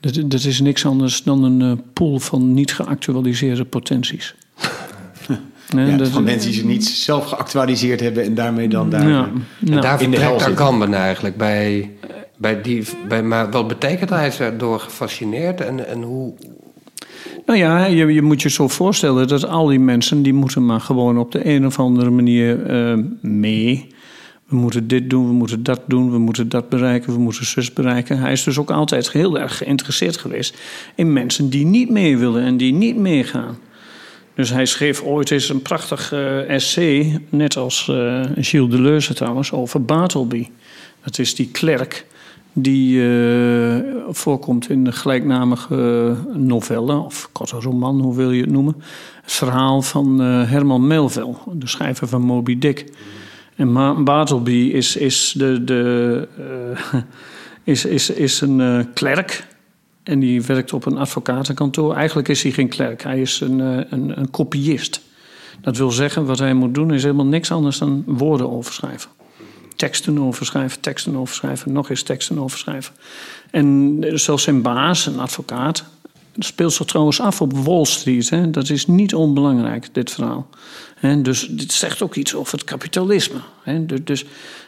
[0.00, 4.34] dat, dat is niks anders dan een pool van niet geactualiseerde potenties.
[5.68, 9.30] ja, dat, van mensen die ze niet zelf geactualiseerd hebben en daarmee dan daar, ja,
[9.58, 10.94] nou, daar in de hel zitten.
[10.94, 11.90] eigenlijk bij,
[12.36, 12.84] bij die.
[13.08, 16.34] Bij, maar wat betekent hij is er door gefascineerd en, en hoe,
[17.48, 20.22] nou ja, je, je, moet je zo voorstellen dat al die mensen...
[20.22, 23.86] die moeten maar gewoon op de een of andere manier uh, mee.
[24.48, 27.72] We moeten dit doen, we moeten dat doen, we moeten dat bereiken, we moeten zus
[27.72, 28.18] bereiken.
[28.18, 30.58] Hij is dus ook altijd heel erg geïnteresseerd geweest
[30.94, 33.58] in mensen die niet mee willen en die niet meegaan.
[34.34, 39.52] Dus hij schreef ooit eens een prachtig uh, essay, net als uh, Gilles Deleuze trouwens,
[39.52, 40.48] over Bartleby.
[41.04, 42.06] Dat is die klerk
[42.62, 43.76] die uh,
[44.08, 48.76] voorkomt in de gelijknamige novelle, of korte roman, hoe wil je het noemen.
[49.22, 52.92] Het verhaal van Herman Melville, de schrijver van Moby Dick.
[53.56, 56.28] En Bartleby is, is, de, de,
[57.64, 59.46] is, is, is een klerk
[60.02, 61.94] en die werkt op een advocatenkantoor.
[61.94, 65.00] Eigenlijk is hij geen klerk, hij is een, een, een kopiist.
[65.60, 69.17] Dat wil zeggen, wat hij moet doen is helemaal niks anders dan woorden overschrijven
[69.78, 72.94] teksten overschrijven, teksten overschrijven, nog eens teksten overschrijven.
[73.50, 75.84] En zoals zijn baas, een advocaat,
[76.38, 78.30] speelt zich trouwens af op Wall Street.
[78.30, 78.50] Hè?
[78.50, 80.48] Dat is niet onbelangrijk, dit verhaal.
[81.00, 83.38] En dus dit zegt ook iets over het kapitalisme.
[83.62, 83.86] Hè?
[84.04, 84.24] Dus,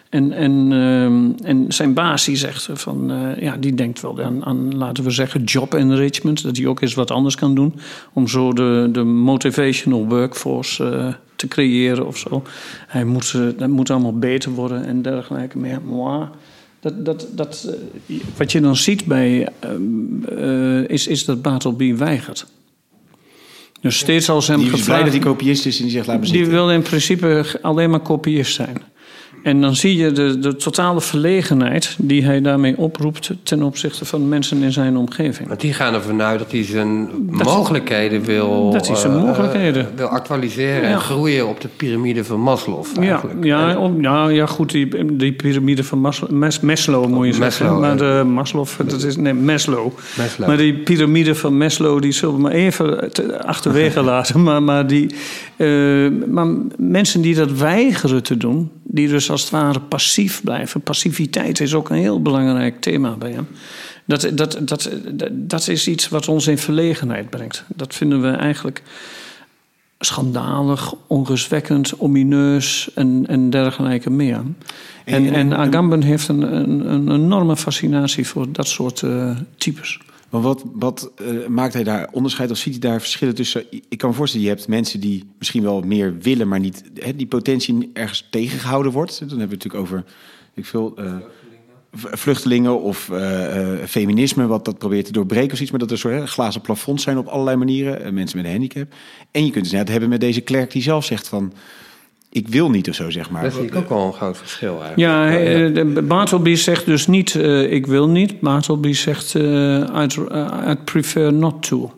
[0.09, 4.44] en, en, uh, en zijn baas die zegt van, uh, ja, die denkt wel aan,
[4.44, 6.42] aan, laten we zeggen, job enrichment.
[6.42, 7.75] Dat hij ook eens wat anders kan doen.
[8.12, 12.42] Om zo de, de motivational workforce uh, te creëren of zo.
[12.87, 15.59] Hij moet, dat moet allemaal beter worden en dergelijke.
[15.59, 16.31] Maar
[16.81, 17.74] dat, dat, dat,
[18.37, 19.48] wat je dan ziet bij,
[20.31, 22.46] uh, is, is dat Bartleby weigert.
[23.81, 25.00] Dus steeds als hem die is gevraagd...
[25.00, 27.90] blij dat hij kopiist is en die zegt laat me Die wil in principe alleen
[27.90, 28.76] maar kopiist zijn.
[29.42, 34.29] En dan zie je de, de totale verlegenheid die hij daarmee oproept ten opzichte van
[34.29, 35.48] mensen in zijn omgeving.
[35.48, 39.88] Want die gaan ervan uit dat hij zijn mogelijkheden wil, dat hij zijn uh, mogelijkheden.
[39.96, 42.85] wil actualiseren en groeien op de piramide van Maslow.
[43.00, 47.66] Ja, ja, ja, ja, goed, die, die piramide van Maslow, Mas, Maslow moet je zeggen.
[47.66, 49.92] Maslow, maar de Maslow, dat is, nee, Maslow.
[50.16, 50.48] Maslow.
[50.48, 54.42] Maar die piramide van Maslow, die zullen we maar even te, achterwege laten.
[54.42, 55.14] Maar, maar, die,
[55.57, 60.81] uh, maar mensen die dat weigeren te doen, die dus als het ware passief blijven.
[60.81, 63.49] Passiviteit is ook een heel belangrijk thema bij hem.
[64.05, 64.90] Dat, dat, dat,
[65.33, 67.64] dat is iets wat ons in verlegenheid brengt.
[67.69, 68.83] Dat vinden we eigenlijk
[69.99, 74.43] schandalig, onrustwekkend, omineus en, en dergelijke meer.
[75.05, 79.99] En, en Agamben heeft een, een, een enorme fascinatie voor dat soort uh, types.
[80.31, 83.64] Maar wat, wat uh, maakt hij daar onderscheid of ziet hij daar verschillen tussen?
[83.88, 87.16] Ik kan me voorstellen, je hebt mensen die misschien wel meer willen, maar niet hè,
[87.16, 89.19] die potentie ergens tegengehouden wordt.
[89.19, 90.05] Dan hebben we het natuurlijk over
[90.55, 91.16] ik veel, uh,
[91.93, 95.71] vluchtelingen of uh, feminisme, wat dat probeert te doorbreken of iets.
[95.71, 98.14] Maar dat er soort glazen plafonds zijn op allerlei manieren.
[98.14, 98.93] mensen met een handicap.
[99.31, 101.53] En je kunt dus net hebben met deze klerk die zelf zegt van
[102.31, 103.43] ik wil niet of zo, zeg maar.
[103.43, 104.99] Dat vind ik ook wel een groot verschil eigenlijk.
[104.99, 106.03] Ja, ja.
[106.03, 108.40] Bartleby zegt dus niet uh, ik wil niet.
[108.40, 111.93] Bartleby zegt uh, I'd, uh, I'd prefer not to.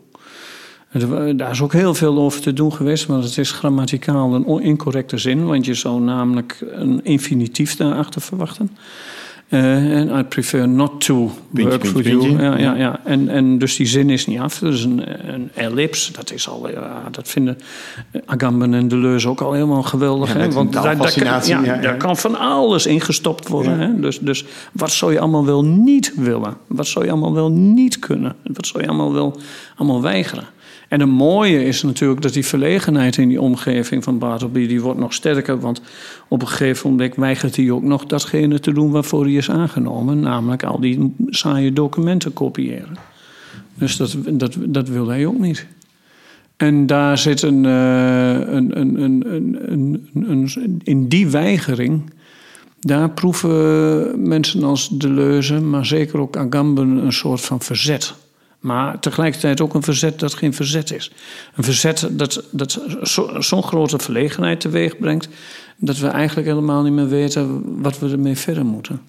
[1.37, 5.19] Daar is ook heel veel over te doen geweest, want het is grammaticaal een incorrecte
[5.19, 8.71] zin, want je zou namelijk een infinitief daarachter verwachten.
[9.53, 12.19] En uh, I prefer not to puntje, work puntje, for you.
[12.19, 12.43] puntje.
[12.43, 13.01] Ja, ja, ja.
[13.05, 14.59] En, en dus die zin is niet af.
[14.59, 15.03] Dat is een,
[15.35, 16.13] een ellips.
[16.13, 17.59] Dat is al, ja, dat vinden
[18.27, 20.33] Agamben en Deleuze ook al helemaal geweldig.
[20.33, 20.51] Ja, hè?
[20.51, 21.81] Want daar, daar, kan, taalfascinatie, ja, ja, ja.
[21.81, 23.79] daar kan van alles in gestopt worden.
[23.79, 24.01] Hè?
[24.01, 26.57] Dus, dus wat zou je allemaal wel niet willen?
[26.67, 28.35] Wat zou je allemaal wel niet kunnen?
[28.43, 29.41] Wat zou je allemaal wel
[29.77, 30.45] allemaal weigeren?
[30.93, 34.67] En het mooie is natuurlijk dat die verlegenheid in die omgeving van Bartleby...
[34.67, 35.81] die wordt nog sterker, want
[36.29, 40.21] op een gegeven moment weigert hij ook nog datgene te doen waarvoor hij is aangenomen.
[40.21, 42.97] Namelijk al die saaie documenten kopiëren.
[43.75, 45.67] Dus dat, dat, dat wil hij ook niet.
[46.57, 49.27] En daar zit een, een, een, een,
[49.73, 52.11] een, een, in die weigering...
[52.81, 56.89] daar proeven mensen als Deleuze, maar zeker ook Agamben...
[56.89, 58.15] een soort van verzet...
[58.63, 61.13] Maar tegelijkertijd ook een verzet dat geen verzet is.
[61.55, 65.29] Een verzet dat, dat zo'n zo grote verlegenheid teweeg brengt.
[65.77, 69.01] dat we eigenlijk helemaal niet meer weten wat we ermee verder moeten.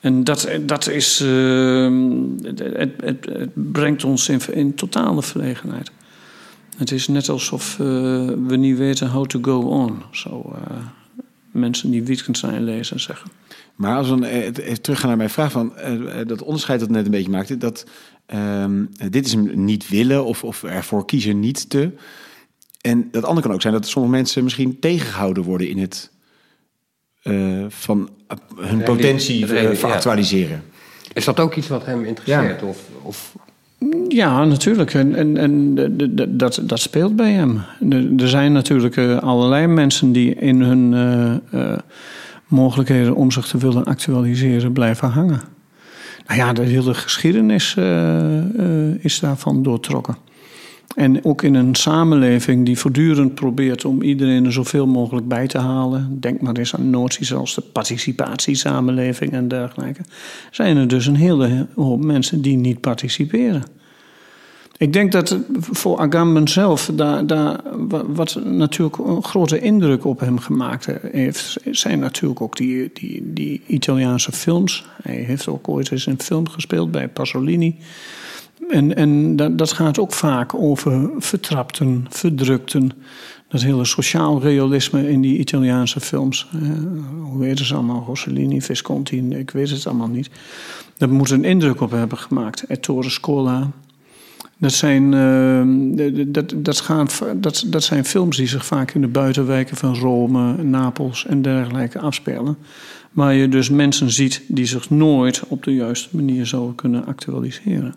[0.00, 1.20] En dat, dat is.
[1.20, 5.90] Uh, het, het, het, brengt ons in, totale verlegenheid.
[6.76, 7.86] Het is net alsof uh,
[8.46, 10.02] we niet weten how to go on.
[10.10, 10.76] Zo uh,
[11.50, 13.30] mensen die Wittgenstein lezen zeggen.
[13.74, 15.72] Maar als we teruggaan naar mijn vraag van
[16.26, 17.86] dat onderscheid dat net een beetje maakte, dat
[18.34, 21.90] um, dit is hem niet willen of, of ervoor kiezen niet te.
[22.80, 26.10] En dat andere kan ook zijn dat sommige mensen misschien tegengehouden worden in het
[27.22, 28.10] uh, van
[28.56, 30.62] hun potentie uh, veractualiseren.
[30.72, 31.10] Ja.
[31.12, 32.60] Is dat ook iets wat hem interesseert?
[32.60, 32.66] Ja.
[32.66, 33.36] Of, of...
[34.08, 34.94] Ja, natuurlijk.
[34.94, 35.74] En, en, en
[36.38, 37.62] dat, dat speelt bij hem.
[38.18, 40.92] Er zijn natuurlijk allerlei mensen die in hun
[41.54, 41.78] uh,
[42.46, 45.40] mogelijkheden om zich te willen actualiseren blijven hangen.
[46.26, 50.16] Nou ja, de hele geschiedenis uh, is daarvan doortrokken.
[50.94, 55.58] En ook in een samenleving die voortdurend probeert om iedereen er zoveel mogelijk bij te
[55.58, 56.20] halen.
[56.20, 60.00] Denk maar eens aan noties als de participatiesamenleving en dergelijke.
[60.50, 63.62] Zijn er dus een hele hoop mensen die niet participeren.
[64.78, 70.20] Ik denk dat voor Agamben zelf, daar, daar, wa- wat natuurlijk een grote indruk op
[70.20, 74.84] hem gemaakt heeft, zijn natuurlijk ook die, die, die Italiaanse films.
[75.02, 77.76] Hij heeft ook ooit eens een film gespeeld bij Pasolini.
[78.70, 82.90] En, en dat, dat gaat ook vaak over vertrapten, verdrukten.
[83.48, 86.48] Dat hele sociaal realisme in die Italiaanse films.
[87.22, 88.04] Hoe weten ze allemaal?
[88.06, 90.30] Rossellini, Visconti, ik weet het allemaal niet.
[90.96, 92.62] Dat moet een indruk op hebben gemaakt.
[92.62, 93.70] Ettore Scola.
[94.58, 99.08] Dat zijn, eh, dat, dat, gaat, dat, dat zijn films die zich vaak in de
[99.08, 102.56] buitenwijken van Rome, Napels en dergelijke afspelen.
[103.12, 107.94] Waar je dus mensen ziet die zich nooit op de juiste manier zouden kunnen actualiseren.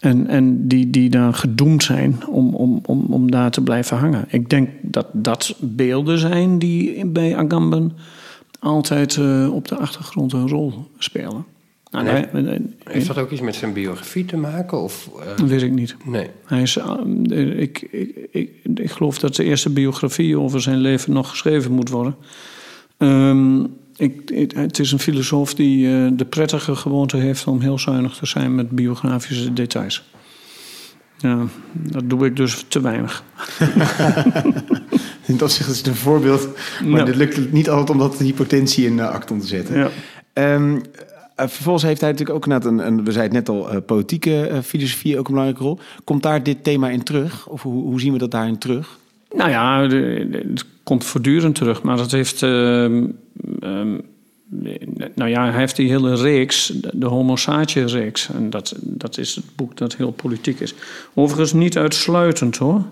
[0.00, 4.24] En, en die, die dan gedoemd zijn om, om, om, om daar te blijven hangen.
[4.28, 7.92] Ik denk dat dat beelden zijn die bij Agamben
[8.58, 11.44] altijd eh, op de achtergrond een rol spelen.
[11.90, 14.82] Nou, En hij- hij- Heeft dat ook iets met zijn biografie te maken?
[14.82, 15.96] Of, eh, dat weet ik niet.
[16.04, 16.30] nee.
[16.46, 16.94] Hij is, eh,
[17.60, 21.88] ik, ik, ik, ik geloof dat de eerste biografie over zijn leven nog geschreven moet
[21.88, 22.14] worden.
[22.98, 23.60] Ehm,
[23.96, 28.14] ik, ik- het is een filosoof die eh, de prettige gewoonte heeft om heel zuinig
[28.16, 30.10] te zijn met biografische details.
[31.18, 31.38] Ja,
[31.72, 33.22] dat doe ik dus te weinig.
[35.26, 36.48] In dat opzicht is het een voorbeeld.
[36.84, 37.06] Maar Ja.
[37.06, 39.76] het lukt niet altijd om dat hypotensie in uh, acton te zetten.
[39.78, 39.88] Ja.
[40.32, 40.80] Ehm, eh,
[41.46, 44.58] vervolgens heeft hij natuurlijk ook net een, we zeiden het net al, eh, politieke eh,
[44.60, 45.78] filosofie ook een belangrijke rol.
[46.04, 47.46] Komt daar dit thema in terug?
[47.46, 48.98] Of hoe, zien we dat daarin terug?
[49.34, 49.80] Nou ja,
[50.46, 51.82] het komt voortdurend terug.
[51.82, 52.42] Maar dat heeft.
[52.42, 53.04] ehm,
[53.60, 53.98] ehm,
[55.14, 58.28] nou ja, hij heeft die hele reeks, de Homo Saatje-reeks.
[58.28, 60.74] En dat, dat is het boek dat heel politiek is.
[61.14, 62.82] Overigens niet uitsluitend hoor.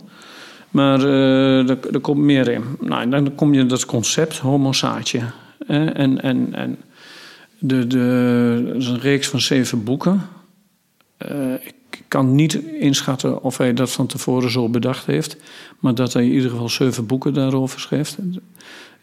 [0.70, 2.64] Maar eh, er, komt meer in.
[2.80, 5.20] Nou, dan kom je dat concept Homo Saatje.
[5.66, 6.78] Eh, en en, en
[7.58, 10.22] de, de, dat is een reeks van zeven boeken.
[11.16, 11.74] Eh, ik
[12.08, 15.36] kan niet inschatten of hij dat van tevoren zo bedacht heeft.
[15.78, 18.16] Maar dat hij in ieder geval zeven boeken daarover schreef.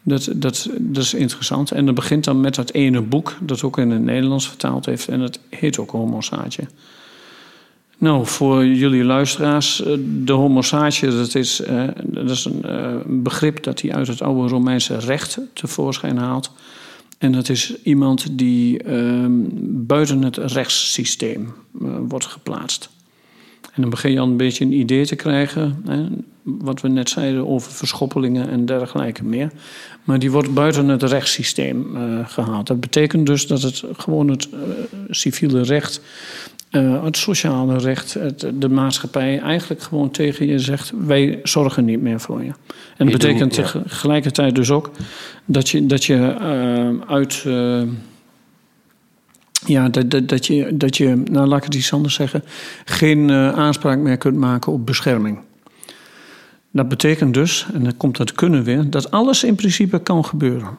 [0.02, 1.72] Dat, dat, dat is interessant.
[1.72, 3.38] En dat begint dan met dat ene boek.
[3.42, 5.08] Dat ook in het Nederlands vertaald heeft.
[5.08, 6.64] En dat heet ook Homo Saatje.
[7.98, 13.64] Nou, voor jullie luisteraars, eh, de homo saatje, dat is, eh, dat is een begrip
[13.64, 16.52] dat hij uit het oude Romeinse recht tevoorschijn haalt.
[17.24, 19.32] En dat is iemand die ehm,
[19.86, 22.90] buiten het rechtssysteem eh, wordt geplaatst.
[23.74, 26.06] En dan begin je al een beetje een idee te krijgen, hè,
[26.42, 29.52] wat we net zeiden over verschoppelingen en dergelijke meer.
[30.04, 32.68] Maar die wordt buiten het rechtssysteem eh, gehaald.
[32.68, 34.60] Dat betekent dus dat het gewoon het eh,
[35.10, 36.02] civiele recht
[36.74, 42.02] uh, het sociale recht, het, de maatschappij eigenlijk gewoon tegen je zegt: wij zorgen niet
[42.02, 42.52] meer voor je.
[42.98, 43.82] En dat betekent doet- ja.
[43.82, 44.92] tegelijkertijd dus ook
[45.46, 47.44] dat je, dat je uh, uit.
[47.48, 47.82] Uh,
[49.66, 52.44] ja, dat, dat, dat, je, dat je, nou laat ik het iets anders zeggen,
[52.86, 55.40] geen aanspraak meer kunt maken op bescherming.
[56.72, 60.78] Dat betekent dus, en dan komt dat kunnen weer, dat alles in principe kan gebeuren.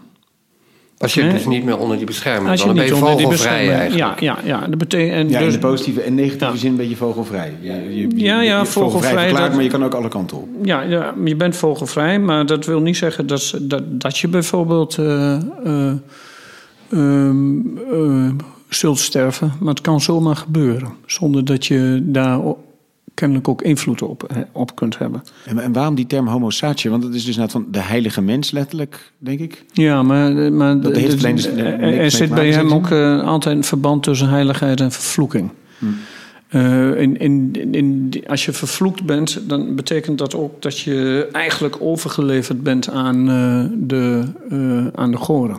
[0.99, 1.33] Als je Nee.
[1.33, 4.21] dus niet meer onder die bescherming dan ben je onder die vogelvrij eigenlijk.
[4.21, 4.67] Ja, ja, ja.
[4.67, 6.59] Dat betekent, Ja, dus, in de positieve en negatieve Ja.
[6.59, 7.53] zin ben je vogelvrij.
[7.61, 10.37] Je, je, je- Ja, ja, je vogelvrij, verklaard, dat- maar je kan ook alle kanten
[10.37, 10.49] op.
[10.63, 14.99] Ja, ja, je bent vogelvrij, maar dat wil niet zeggen dat, dat, dat je bijvoorbeeld
[14.99, 15.93] eh, eh,
[16.91, 17.57] ehm,
[17.93, 18.31] eh,
[18.69, 19.53] zult sterven.
[19.61, 22.39] Maar het kan zomaar gebeuren, zonder dat je daar
[23.15, 25.23] kennelijk ook invloed op, eh, op kunt hebben.
[25.47, 26.91] En, en waarom die term homo saatje?
[26.91, 29.65] Want dat is dus net van de heilige mens letterlijk, denk ik.
[29.73, 33.57] Ja, maar, maar Dat heeft dus- er- er, te zit bij hem ook eh, altijd
[33.57, 35.51] een verband tussen heiligheid en vervloeking.
[35.79, 35.97] Hmm.
[36.49, 41.77] Eh, in, in, in, als je vervloekt bent, dan betekent dat ook dat je eigenlijk
[41.81, 45.57] overgeleverd bent aan, eh, de, eh, aan de goden.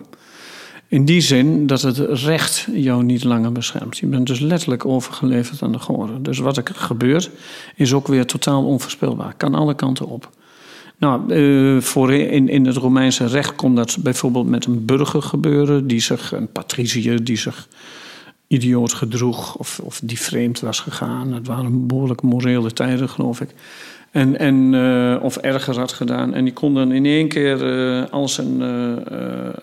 [0.87, 3.97] In die zin dat het recht jou niet langer beschermt.
[3.97, 6.23] Je bent dus letterlijk overgeleverd aan de goden.
[6.23, 7.29] Dus wat er gebeurt,
[7.75, 9.33] is ook weer totaal onvoorspelbaar.
[9.37, 10.29] Kan alle kanten op.
[10.97, 15.99] Nou, voor in, in het Romeinse recht kon dat bijvoorbeeld met een burger gebeuren, die
[15.99, 17.67] zich, een patriciër, die zich
[18.47, 21.33] idioot gedroeg of, of die vreemd was gegaan.
[21.33, 23.49] Het waren behoorlijk morele tijden, geloof ik.
[24.11, 26.33] En, en, eh, of erger had gedaan.
[26.33, 27.57] En die kon dan in één keer
[28.09, 29.53] al zijn eh, eh, eh,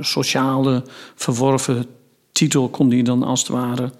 [0.00, 0.82] sociale
[1.14, 1.86] verworven
[2.40, 3.90] titel kon die dan als het ware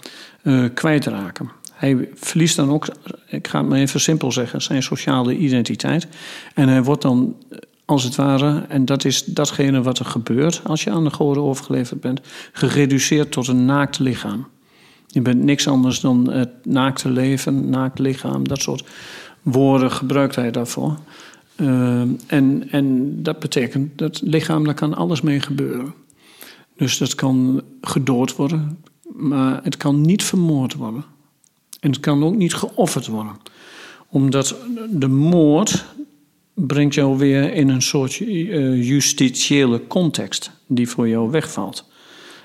[0.43, 1.51] eh, kwijtraken.
[1.73, 2.89] Hij verliest dan ook,
[3.27, 6.07] ik ga het maar even simpel zeggen, zijn sociale identiteit.
[6.55, 10.61] En hij wordt dan eh, als het ware, en dat is datgene wat er gebeurt
[10.65, 12.21] als je aan de goden overgeleverd bent,
[12.53, 14.47] gereduceerd tot een naakt lichaam.
[15.07, 18.85] Je bent niks anders dan het naakte leven, naakt lichaam, dat soort
[19.43, 20.99] woorden gebruikt hij daarvoor.
[21.61, 25.95] Uh, en, en dat betekent dat lichaam, daar kan alles mee gebeuren.
[26.77, 28.79] Dus dat kan gedood worden,
[29.13, 31.05] maar het kan niet vermoord worden.
[31.81, 33.37] En het kan ook niet geofferd worden.
[34.09, 34.57] Omdat
[34.91, 35.85] de moord
[36.55, 41.89] brengt jou weer in een soort uh, justitiële context die voor jou wegvalt.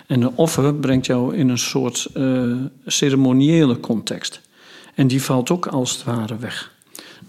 [0.08, 4.41] En de offer brengt jou in een soort uh, ceremoniële context.
[4.95, 6.75] En die valt ook als het ware weg.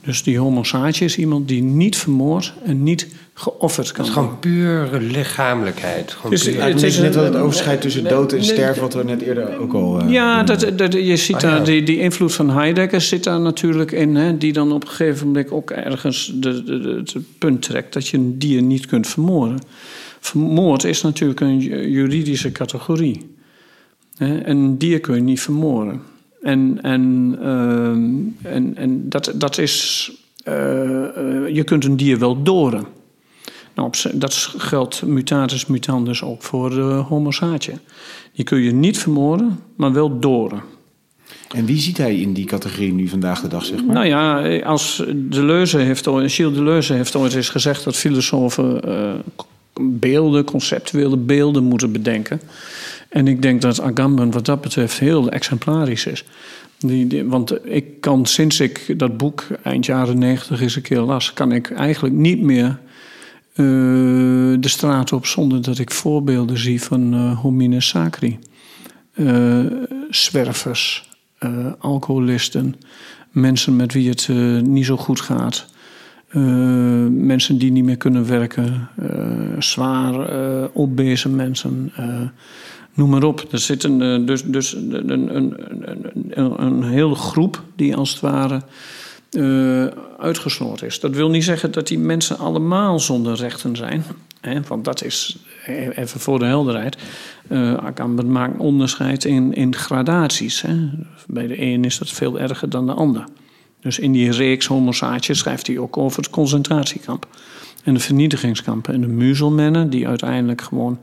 [0.06, 0.62] Dus die homo
[0.98, 4.24] is iemand die niet vermoord en niet geofferd kan worden.
[4.24, 6.12] Het is gewoon puur lichamelijkheid.
[6.12, 6.62] Gewoon dus, puur.
[6.62, 9.72] Het is net wel het overschrijd tussen dood en sterven, wat we net eerder ook
[9.72, 10.02] al.
[10.02, 13.40] Uh, ja, dat, dat, je ziet oh, daar, die, die invloed van Heidegger zit daar
[13.40, 17.38] natuurlijk in, hè, die dan op een gegeven moment ook ergens de, de, de, het
[17.38, 19.58] punt trekt dat je een dier niet kunt vermoorden.
[20.20, 21.58] Vermoord is natuurlijk een
[21.90, 23.34] juridische categorie.
[24.16, 26.00] Hè, en een dier kun je niet vermoorden.
[26.46, 30.10] En, en, uh, en, en dat, dat is.
[30.48, 32.86] Uh, uh, je kunt een dier wel doren.
[33.74, 37.72] Nou, dat geldt mutatis mutandis ook voor de homo saatje.
[38.32, 40.60] Die kun je niet vermoorden, maar wel doren.
[41.54, 43.94] En wie ziet hij in die categorie nu vandaag de dag, zeg maar?
[43.94, 48.80] Nou ja, als Deleuze heeft, Gilles Deleuze heeft ooit eens gezegd dat filosofen
[49.80, 52.40] beelden, conceptuele beelden moeten bedenken.
[53.16, 56.24] En ik denk dat Agamben wat dat betreft heel exemplarisch is.
[56.78, 61.32] Die, want ik kan sinds ik dat boek eind jaren negentig eens een keer las,
[61.32, 62.76] kan ik eigenlijk niet meer uh,
[64.60, 68.38] de straat op zonder dat ik voorbeelden zie van uh, homine sacri.
[69.14, 69.64] Uh,
[70.10, 71.08] zwervers,
[71.78, 72.74] alcoholisten,
[73.30, 74.28] mensen met wie het
[74.62, 75.66] niet zo goed gaat.
[77.10, 78.88] mensen die niet meer kunnen werken,
[79.58, 80.28] zwaar
[80.72, 81.92] obese mensen,
[82.96, 83.44] noem maar op.
[83.50, 88.62] Er zit een, dus, dus een, een, een, een, hele groep die als het ware
[89.30, 91.00] uh, is.
[91.00, 94.04] Dat wil niet zeggen dat die mensen allemaal zonder rechten zijn.
[94.40, 96.96] Hè, want dat is, even voor de helderheid,
[97.48, 100.62] uh, maakt onderscheid in, in gradaties.
[100.62, 100.90] Hè.
[101.26, 103.24] Bij de een is dat veel erger dan de ander.
[103.80, 107.26] Dus in die reeks homosaatjes schrijft hij ook over het concentratiekamp.
[107.84, 108.94] En de vernietigingskampen.
[108.94, 110.98] En de muzelmennen die uiteindelijk gewoon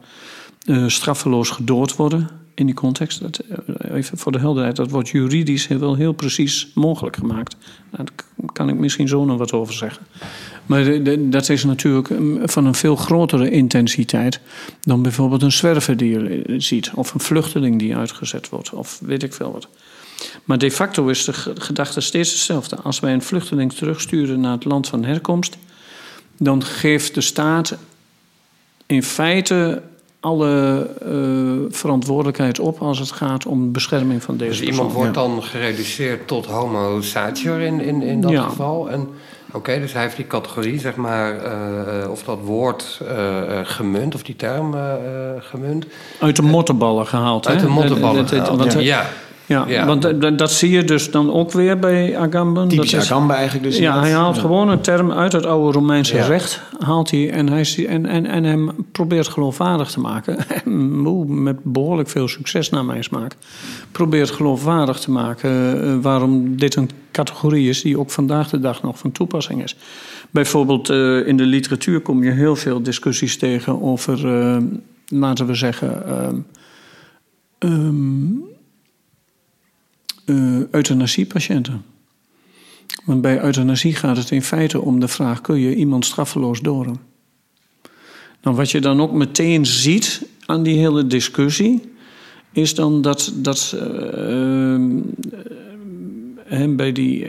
[0.65, 3.21] uh, straffeloos gedood worden in die context.
[3.21, 7.55] Dat, uh, even voor de helderheid, dat wordt juridisch wel heel precies mogelijk gemaakt.
[7.91, 8.05] Daar
[8.53, 10.05] kan ik misschien zo nog wat over zeggen.
[10.65, 12.07] Maar dat is natuurlijk
[12.43, 14.39] van een veel grotere intensiteit
[14.81, 19.23] dan bijvoorbeeld een zwerver die je ziet, of een vluchteling die uitgezet wordt, of weet
[19.23, 19.67] ik veel wat.
[20.43, 22.75] Maar de facto is de gedachte steeds hetzelfde.
[22.75, 25.57] Als wij een vluchteling terugsturen naar het land van herkomst,
[26.37, 27.77] dan geeft de staat
[28.85, 29.81] in feite
[30.23, 34.75] alle uh, verantwoordelijkheid op als het gaat om bescherming van deze dus persoon.
[34.75, 38.43] iemand wordt dan gereduceerd tot homo sacer in, in, in dat ja.
[38.43, 38.89] geval.
[38.89, 39.07] En
[39.51, 44.23] oké, dus hij heeft die categorie, zeg maar, uh, of dat woord uh, gemunt, of
[44.23, 44.75] die term
[45.39, 45.85] gemunt.
[46.19, 47.65] Uit de mottenballen gehaald, Uit hè?
[47.65, 49.05] de mottenballen gehaald, want, ja.
[49.45, 49.85] Ja.
[49.85, 52.67] Want dat, dat zie je dus dan ook weer bij Agamben.
[52.67, 53.77] Typisch dat is, Agamben eigenlijk dus.
[53.77, 54.41] Ja, hij haalt ja.
[54.41, 56.25] gewoon een term uit het oude Romeinse ja.
[56.25, 56.61] recht.
[56.79, 60.37] Haalt hij en, hij, en, en, en hem probeert geloofwaardig te maken.
[61.43, 63.35] Met behoorlijk veel succes naar mijn smaak.
[63.91, 68.81] Probeert geloofwaardig te maken uh, waarom dit een categorie is die ook vandaag de dag
[68.81, 69.75] nog van toepassing is.
[70.31, 74.57] Bijvoorbeeld uh, in de literatuur kom je heel veel discussies tegen over, uh,
[75.07, 76.03] laten we zeggen...
[77.59, 78.51] Um,
[80.25, 81.83] uh, euthanasiepatiënten.
[83.05, 86.97] Want bij euthanasie gaat het in feite om de vraag: kun je iemand straffeloos doden?
[88.41, 91.93] Nou, wat je dan ook meteen ziet aan die hele discussie,
[92.51, 94.79] is dan dat, dat uh,
[96.51, 97.27] uh, bij die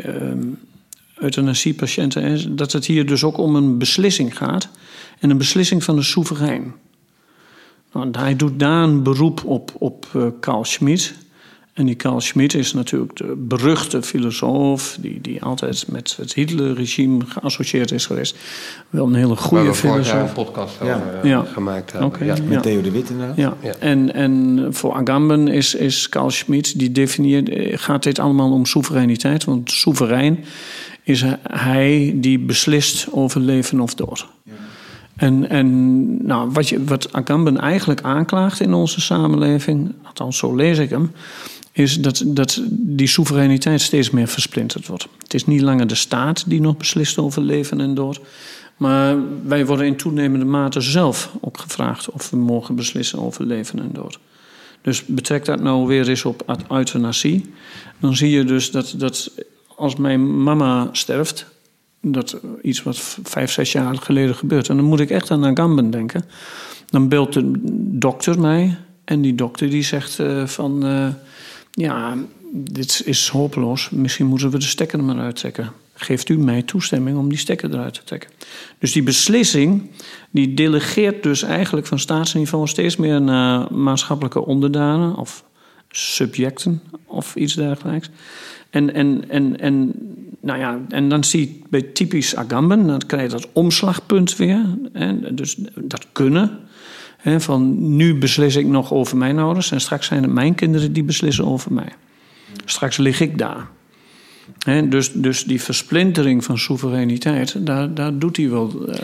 [1.15, 4.69] euthanasiepatiënten, dat het hier dus ook om een beslissing gaat.
[5.19, 6.75] En een beslissing van de soeverein.
[7.93, 10.07] Nou, hij doet daar een beroep op, op
[10.41, 11.15] Carl Schmitt.
[11.75, 14.97] En die Carl Schmitt is natuurlijk de beruchte filosoof...
[15.01, 18.37] die, die altijd met het Hitler-regime geassocieerd is geweest.
[18.91, 20.13] Wel een hele goede filosoof.
[20.13, 21.21] Waar we een podcast over ja.
[21.23, 21.45] ja.
[21.45, 22.09] gemaakt hebben.
[22.09, 22.37] Okay, ja.
[22.49, 23.37] Met Theo de Wit inderdaad.
[23.37, 23.57] Ja.
[23.63, 23.75] ja.
[23.79, 26.79] En, en voor Agamben is, is Carl Schmitt...
[26.79, 29.45] die definieert, gaat dit allemaal om soevereiniteit.
[29.45, 30.45] Want soeverein
[31.03, 34.27] is hij die beslist over leven of dood.
[35.17, 39.95] En, en nou, wat, je, wat Agamben eigenlijk aanklaagt in onze samenleving...
[40.03, 41.11] althans zo lees ik hem
[41.75, 45.09] is dat, dat die soevereiniteit steeds meer versplinterd wordt.
[45.19, 48.21] Het is niet langer de staat die nog beslist over leven en dood.
[48.77, 49.17] Maar
[49.47, 53.91] wij worden in toenemende mate zelf ook gevraagd of we mogen beslissen over leven en
[53.93, 54.19] dood.
[54.83, 57.53] Dus betrek dat nou weer eens op euthanasie.
[58.01, 59.31] Dan zie je dus dat, dat
[59.77, 61.47] als mijn mama sterft,
[62.01, 64.69] dat iets wat vijf, zes jaar geleden gebeurt.
[64.69, 66.25] En dan moet ik echt aan Agamben denken.
[66.87, 67.51] Dan belt de
[67.99, 70.87] dokter mij en die dokter die zegt uh, van...
[70.87, 71.09] Uh,
[71.75, 72.17] ja,
[72.53, 73.91] dit is hopeloos.
[73.91, 75.73] Misschien moeten we de stekker er maar uittrekken.
[75.95, 78.31] Geeft u mij toestemming om die stekker eruit te trekken?
[78.79, 79.91] Dus die beslissing,
[80.31, 85.45] die delegeert dus eigenlijk van staatsniveau steeds meer naar maatschappelijke onderdanen of
[85.89, 88.11] subjecten of iets dergelijks.
[88.71, 89.93] En, en, en, en,
[90.41, 94.65] nou ja, en dan zie je bij typisch Agamben, dan krijg je dat omslagpunt weer.
[95.31, 96.59] Dus dat kunnen.
[97.25, 101.05] Van nu beslis ik nog over mijn ouders en straks zijn het mijn kinderen die
[101.05, 101.93] beslissen over mij.
[102.65, 103.69] Straks lig ik daar.
[104.89, 108.97] Dus, dus die versplintering van soevereiniteit, daar, daar doet hij wel uh,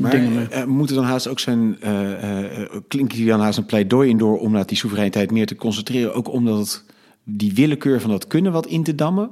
[0.00, 0.46] Maar dingen mee.
[0.46, 4.10] eh, moet er dan haast ook zijn, eh eh klinkt hier dan haast een pleidooi
[4.10, 6.84] in door om naar die soevereiniteit meer te concentreren, ook omdat het,
[7.24, 9.30] die willekeur van dat kunnen wat in te dammen?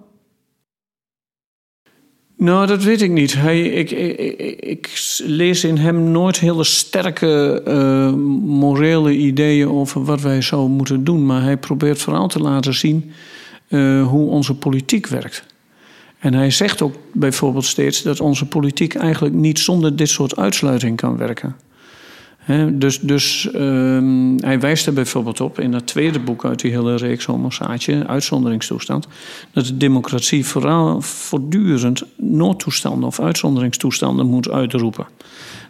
[2.39, 3.34] Nou, dat weet ik niet.
[3.34, 3.91] Hij, ik,
[4.61, 4.91] ik,
[5.24, 8.12] lees in hem nooit hele sterke eh,
[8.43, 11.26] morele ideeën over wat wij zouden moeten doen.
[11.26, 13.12] Maar hij probeert vooral te laten zien
[13.68, 15.45] eh, hoe onze politiek werkt.
[16.18, 20.97] En hij zegt ook bijvoorbeeld steeds dat onze politiek eigenlijk niet zonder dit soort uitsluiting
[20.97, 21.57] kan werken.
[22.72, 26.97] Dus dus ehm, hij wijst er bijvoorbeeld op in dat tweede boek uit die hele
[26.97, 29.07] reeks Homo Saatje, Uitzonderingstoestand,
[29.53, 35.07] dat de democratie vooral voortdurend noodtoestanden of uitzonderingstoestanden moet uitroepen.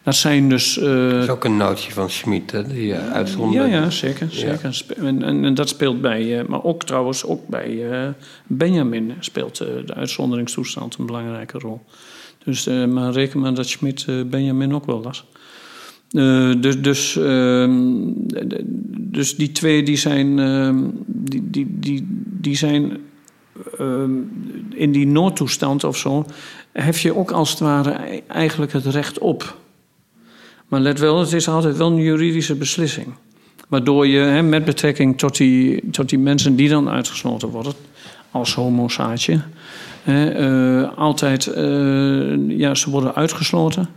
[0.03, 0.79] Dat zijn dus.
[0.79, 3.75] eh, Dat is ook een nootje van Schmid, hè, die uh, ja, uitzondering.
[3.75, 4.29] ja, zeker.
[4.31, 4.75] zeker.
[4.75, 8.09] Spe- En, en, en dat speelt bij, eh, maar ook trouwens ook bij eh,
[8.47, 11.81] Benjamin speelt eh, de uitzonderingstoestand een belangrijke rol.
[12.45, 15.25] Dus, eh, maar reken maar dat Schmid eh, Benjamin ook wel las.
[16.11, 17.85] Eh, dus, dus, ehm,
[18.99, 22.07] dus die twee die zijn, ehm, die, die, die,
[22.41, 22.99] die zijn
[23.79, 24.11] ehm,
[24.75, 26.27] in die noodtoestand of zo,
[26.73, 29.57] hef je ook als het ware eigenlijk het recht op.
[30.69, 33.07] Maar let wel, het is altijd wel een juridische beslissing.
[33.69, 37.73] Waardoor je hè, met betrekking tot die, tot die mensen die dan uitgesloten worden,
[38.31, 38.89] als homo
[40.05, 43.89] eh, altijd, eh, ja, ze worden uitgesloten.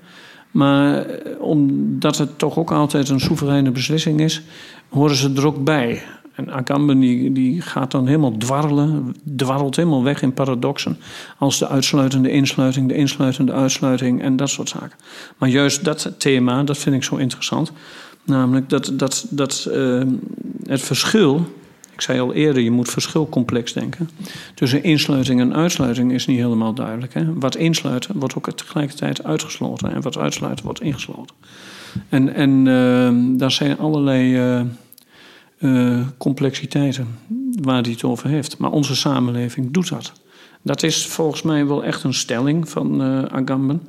[0.51, 4.41] Maar eh, omdat het toch ook altijd een soevereine beslissing is,
[4.89, 6.01] horen ze er ook bij.
[6.33, 10.97] En Agamben die, die gaat dan helemaal dwarrelen, dwarrelt helemaal weg in paradoxen.
[11.37, 14.97] Als de uitsluitende insluiting, de insluitende uitsluiting en dat soort zaken.
[15.37, 17.71] Maar juist dat thema, dat vind ik zo interessant.
[18.23, 20.01] Namelijk dat, dat, dat eh,
[20.65, 21.45] het verschil,
[21.99, 24.09] ik zei al eerder, je moet verschilcomplex denken.
[24.55, 27.13] Tussen insluiting en uitsluiting is niet helemaal duidelijk.
[27.13, 27.33] Hè?
[27.33, 29.93] Wat insluiten wordt ook tegelijkertijd uitgesloten.
[29.93, 31.35] En wat uitsluiten wordt ingesloten.
[32.09, 34.61] En, en eh, daar zijn allerlei eh,
[35.57, 37.07] eh, complexiteiten
[37.61, 38.57] waar hij het over heeft.
[38.57, 40.11] Maar onze samenleving doet dat.
[40.61, 43.81] Dat is volgens mij wel echt een stelling van eh Agamben.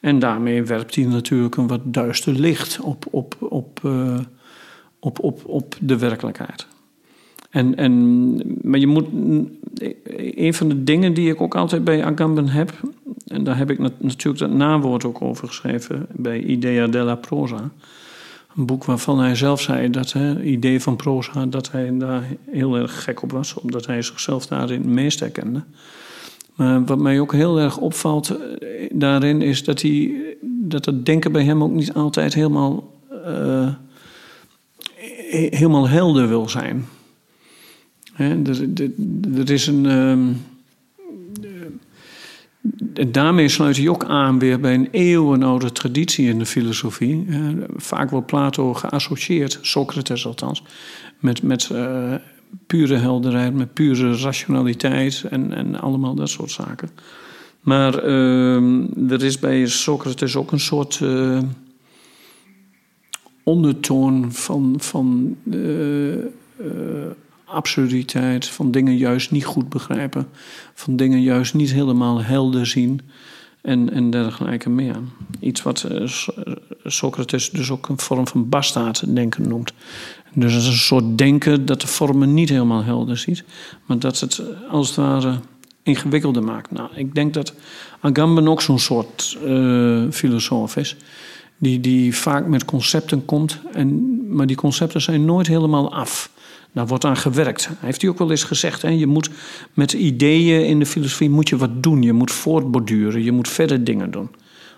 [0.00, 3.80] En daarmee werpt hij natuurlijk een wat duister licht op, op, op,
[5.00, 6.66] op, op, op de werkelijkheid.
[7.52, 9.06] En, en, maar je moet.
[10.34, 12.72] Een van de dingen die ik ook altijd bij Agamben heb.
[13.26, 17.70] En daar heb ik nat- natuurlijk dat nawoord ook over geschreven bij Idea della Prosa.
[18.56, 22.76] Een boek waarvan hij zelf zei dat hè, idee van proza, dat hij daar heel
[22.76, 25.62] erg gek op was, omdat hij zichzelf daarin het meest herkende.
[26.54, 31.32] Maar wat mij ook heel erg opvalt eh, daarin is dat, hij, dat het denken
[31.32, 32.90] bij hem ook niet altijd helemaal,
[33.24, 33.68] eh,
[35.30, 36.84] he- helemaal helder wil zijn.
[38.16, 38.90] Er, er,
[39.34, 39.86] er is een.
[39.86, 40.28] ehm,
[42.94, 47.24] en daarmee sluit hij ook aan weer bij een eeuwenoude traditie in de filosofie.
[47.28, 50.62] Eh, vaak wordt Plato geassocieerd, Socrates althans,
[51.18, 52.14] met, met eh,
[52.66, 56.90] pure helderheid, met pure rationaliteit en, en allemaal dat soort zaken.
[57.60, 61.38] Maar ehm, er is bij Socrates ook een soort eh,
[63.42, 67.10] ondertoon van, van eh, eh,
[67.52, 70.28] absurditeit, van dingen juist niet goed begrijpen,
[70.74, 73.00] van dingen juist niet helemaal helder zien
[73.62, 74.96] en, en dergelijke meer.
[75.40, 76.32] Iets wat eh, So-
[76.84, 79.72] Socrates dus ook een vorm van bastaarddenken noemt.
[80.34, 83.44] Dus het is een soort denken dat de vormen niet helemaal helder ziet,
[83.86, 85.38] maar dat het eh, als het ware
[85.82, 86.70] ingewikkelder maakt.
[86.70, 87.54] Nou, ik denk dat
[88.00, 90.96] Agamben ook zo'n soort eh, filosoof is.
[91.58, 96.30] Die, die vaak met concepten komt, en, maar die concepten zijn nooit helemaal af.
[96.72, 97.70] Daar wordt aan gewerkt.
[97.78, 98.82] Heeft hij ook wel eens gezegd.
[98.82, 98.88] Hè?
[98.88, 99.30] Je moet
[99.74, 102.02] met ideeën in de filosofie moet je wat doen.
[102.02, 103.22] Je moet voortborduren.
[103.22, 104.28] Je moet verder dingen doen.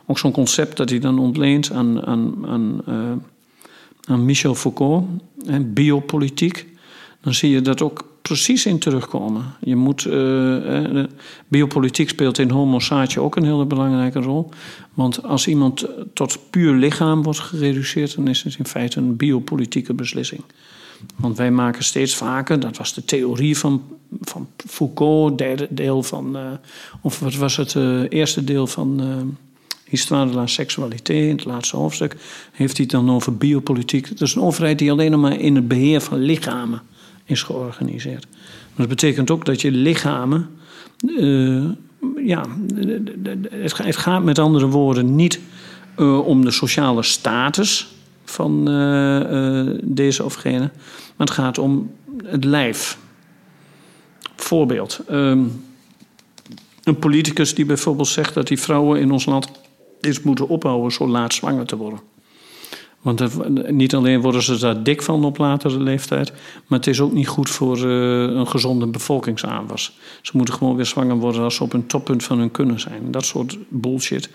[0.07, 3.12] Ook zo'n concept dat hij dan ontleent aan, aan, aan, eh,
[4.05, 5.07] aan Michel Foucault.
[5.74, 6.66] Biopolitiek.
[7.20, 9.45] Dan zie je dat ook precies in terugkomen.
[9.61, 11.05] Je moet, eh,
[11.49, 14.49] biopolitiek speelt in Homo Saatje ook een hele belangrijke rol.
[14.95, 18.16] Want als iemand tot puur lichaam wordt gereduceerd...
[18.16, 20.42] dan is het in feite een biopolitieke beslissing.
[21.17, 23.83] Want wij maken steeds vaker, dat was de theorie van,
[24.21, 26.43] van Foucault, derde deel van, uh,
[27.01, 29.17] of wat was het uh, eerste deel van uh,
[29.85, 32.17] Histoire de la Sexualité, het laatste hoofdstuk,
[32.53, 34.09] heeft hij het dan over biopolitiek.
[34.09, 36.83] Dat is een overheid die alleen maar in het beheer van lichamen
[37.25, 38.27] is georganiseerd.
[38.31, 40.51] Maar dat betekent ook dat je lichamen,
[42.25, 42.47] ja,
[43.51, 45.41] het gaat met andere woorden niet
[46.25, 47.93] om de sociale status
[48.25, 50.70] van uh, uh, deze of gene.
[51.16, 51.91] Maar het gaat om
[52.25, 52.99] het lijf.
[54.37, 55.01] Voorbeeld.
[55.11, 55.64] Um,
[56.85, 59.51] een politicus die bijvoorbeeld zegt dat die vrouwen in ons land
[60.01, 62.01] eens moeten ophouden zo laat zwanger te worden.
[63.05, 63.22] Want
[63.70, 66.33] niet alleen worden ze daar dik van op latere leeftijd,
[66.66, 69.99] maar het is ook niet goed voor uh, een gezonde bevolkingsaanwas.
[70.22, 73.11] Ze moeten gewoon weer zwanger worden als ze op een toppunt van hun kunnen zijn.
[73.11, 74.29] Dat soort bullshit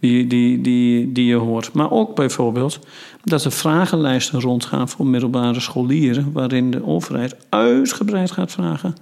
[0.00, 1.72] die, die, die, die je hoort.
[1.72, 2.78] Maar ook bijvoorbeeld
[3.24, 8.94] dat er vragenlijsten rondgaan voor middelbare scholieren, waarin de overheid uitgebreid gaat vragen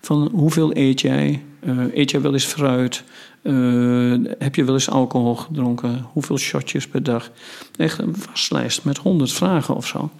[0.00, 3.04] van hoeveel eet jij, uh, eet jij wel eens fruit,
[3.42, 7.30] uh, heb je wel eens alcohol gedronken, hoeveel shotjes per dag.
[7.76, 10.10] Echt een vastlijst met honderd vragen of zo.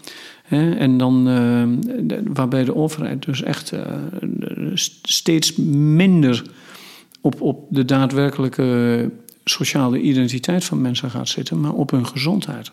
[0.49, 1.63] En dan, uh,
[2.25, 3.73] waarbij de overheid dus echt
[5.03, 6.45] steeds minder
[7.21, 9.11] op, op de daadwerkelijke
[9.51, 12.73] sociale identiteit van mensen gaat zitten, maar op hun gezondheid.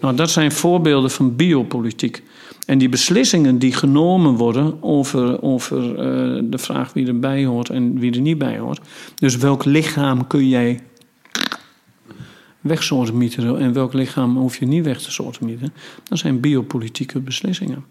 [0.00, 2.22] Nou, dat zijn voorbeelden van biopolitiek.
[2.66, 7.98] En die beslissingen die genomen worden over, over uh, de vraag wie erbij hoort en
[7.98, 8.80] wie er niet bij hoort.
[9.14, 10.80] Dus welk lichaam kun jij
[12.60, 15.72] wegsoortemieteren en welk lichaam hoef je niet weg te soortemieteren.
[16.08, 17.84] Dat zijn biopolitieke beslissingen.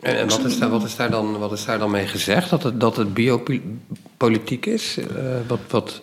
[0.00, 2.50] En, en wat, is daar, wat, is daar dan, wat is daar dan mee gezegd?
[2.50, 4.98] Dat het, dat het biopolitiek is?
[4.98, 5.06] Uh,
[5.46, 6.02] wat, wat...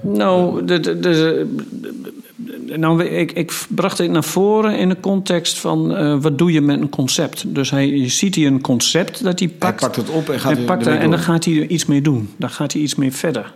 [0.00, 1.46] Nou, de, de, de,
[2.76, 6.60] nou ik, ik, bracht dit naar voren in de context van uh, wat doe je
[6.60, 7.54] met een concept.
[7.54, 9.80] Dus hij, je ziet hier een concept dat hij pakt.
[9.80, 11.86] Hij pakt het op en gaat hij pakt er, En dan gaat hij er iets
[11.86, 12.30] mee doen.
[12.36, 13.52] Dan gaat hij iets mee verder.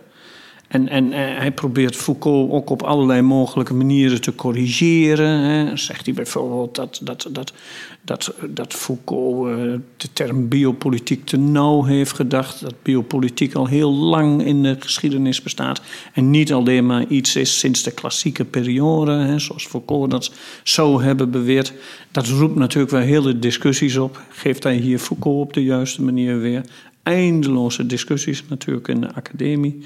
[0.67, 5.39] En, en uh, hij probeert Foucault ook op allerlei mogelijke manieren te corrigeren.
[5.39, 5.77] Hè.
[5.77, 7.53] Zegt hij bijvoorbeeld dat, dat, dat,
[8.01, 12.61] dat, dat Foucault uh, de term biopolitiek te nauw heeft gedacht.
[12.61, 15.81] Dat biopolitiek al heel lang in de geschiedenis bestaat.
[16.13, 20.31] En niet alleen maar iets is sinds de klassieke periode, hè, zoals Foucault dat
[20.63, 21.73] zo hebben beweerd.
[22.11, 24.21] Dat roept natuurlijk wel hele discussies op.
[24.29, 26.65] Geeft hij hier Foucault op de juiste manier weer?
[27.03, 29.83] Eindeloze discussies natuurlijk in de academie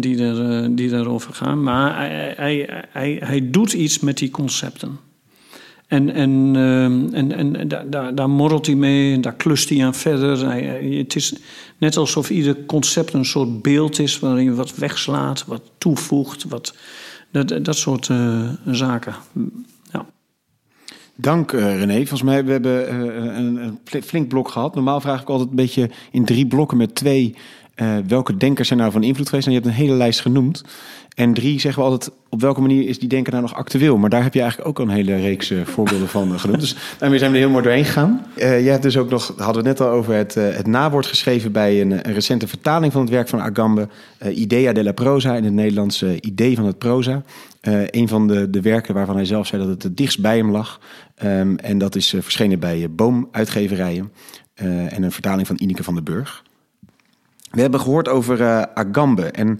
[0.00, 1.62] die, er, die daarover gaan.
[1.62, 4.98] Maar hij, hij, hij, hij doet iets met die concepten.
[5.86, 6.56] En, en,
[7.12, 10.52] en, en daar, daar morrelt hij mee en daar klust hij aan verder.
[10.98, 11.34] Het is
[11.78, 16.74] net alsof ieder concept een soort beeld is waarin je wat wegslaat, wat toevoegt, wat,
[17.30, 19.14] dat, dat soort uh, zaken.
[19.92, 20.06] Ja.
[21.14, 21.96] Dank uh, René.
[21.96, 22.86] Volgens mij we hebben we
[23.30, 24.74] een, een flink blok gehad.
[24.74, 27.34] Normaal vraag ik altijd een beetje in drie blokken met twee
[27.80, 29.46] uh, welke denkers zijn nou van invloed geweest?
[29.46, 30.64] En je hebt een hele lijst genoemd.
[31.14, 33.96] En drie zeggen we altijd, op welke manier is die denker nou nog actueel?
[33.96, 36.60] Maar daar heb je eigenlijk ook al een hele reeks uh, voorbeelden van uh, genoemd.
[36.60, 38.26] Dus daarmee zijn we er heel mooi doorheen gegaan.
[38.36, 41.80] jij hebt dus ook nog, hadden we net al over, het, het nawoord geschreven bij
[41.80, 43.88] een, een, recente vertaling van het werk van Agambe.
[44.32, 47.22] Idea della prosa, in het Nederlands idee van het proza.
[47.90, 50.50] een van de, de werken waarvan hij zelf zei dat het het dichtst bij hem
[50.50, 50.80] lag.
[51.24, 54.12] Um, en dat is verschenen bij Boom Uitgeverijen.
[54.54, 56.42] en een vertaling van Ineke van den Burg.
[57.50, 59.24] We hebben gehoord over uh, Agambe.
[59.24, 59.58] En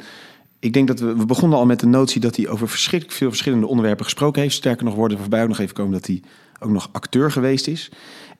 [0.58, 3.66] ik denk dat we, begonnen al met de notie dat hij over verschrikkelijk veel verschillende
[3.66, 4.54] onderwerpen gesproken heeft.
[4.54, 6.22] Sterker nog, worden we voorbij ook nog even komen dat hij
[6.60, 7.90] ook nog acteur geweest is.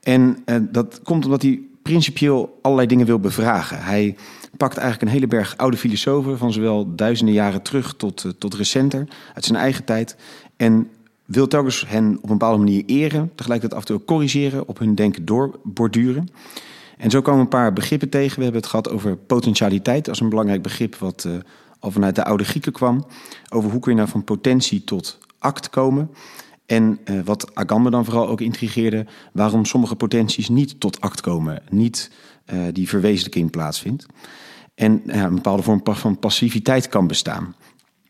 [0.03, 3.83] En uh, dat komt omdat hij principieel allerlei dingen wil bevragen.
[3.83, 4.17] Hij
[4.57, 8.55] pakt eigenlijk een hele berg oude filosofen van zowel duizenden jaren terug tot, uh, tot
[8.55, 10.17] recenter, uit zijn eigen tijd.
[10.57, 10.91] En
[11.25, 14.95] wil telkens hen op een bepaalde manier eren, tegelijkertijd af en toe corrigeren, op hun
[14.95, 16.29] denken doorborduren.
[16.99, 18.37] En zo komen een paar begrippen tegen.
[18.37, 21.35] We hebben het gehad over potentialiteit als een belangrijk begrip wat uh,
[21.79, 23.07] al vanuit de oude Grieken kwam.
[23.49, 26.11] Over hoe kun je nou van potentie tot act komen.
[26.67, 31.63] En uh, wat Agamben dan vooral ook intrigeerde, waarom sommige potenties niet tot act komen,
[31.71, 32.11] niet
[32.53, 34.07] uh, die verwezenlijking plaatsvindt.
[34.75, 37.55] En een bepaalde vorm van passiviteit kan bestaan.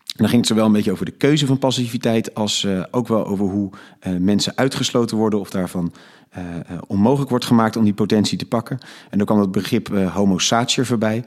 [0.09, 3.09] En dan ging het zowel een beetje over de keuze van passiviteit, als uh, ook
[3.09, 3.71] wel over hoe
[4.07, 5.93] uh, mensen uitgesloten worden of daarvan
[6.39, 6.45] uh,
[6.87, 8.79] onmogelijk wordt gemaakt om die potentie te pakken.
[9.11, 11.25] En dan kwam het begrip homo sacer voorbij,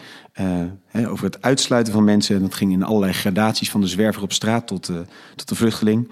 [0.87, 2.35] hè, over het uitsluiten van mensen.
[2.35, 4.91] En dat ging in allerlei gradaties van de zwerver op straat tot,
[5.35, 6.11] tot de vluchteling.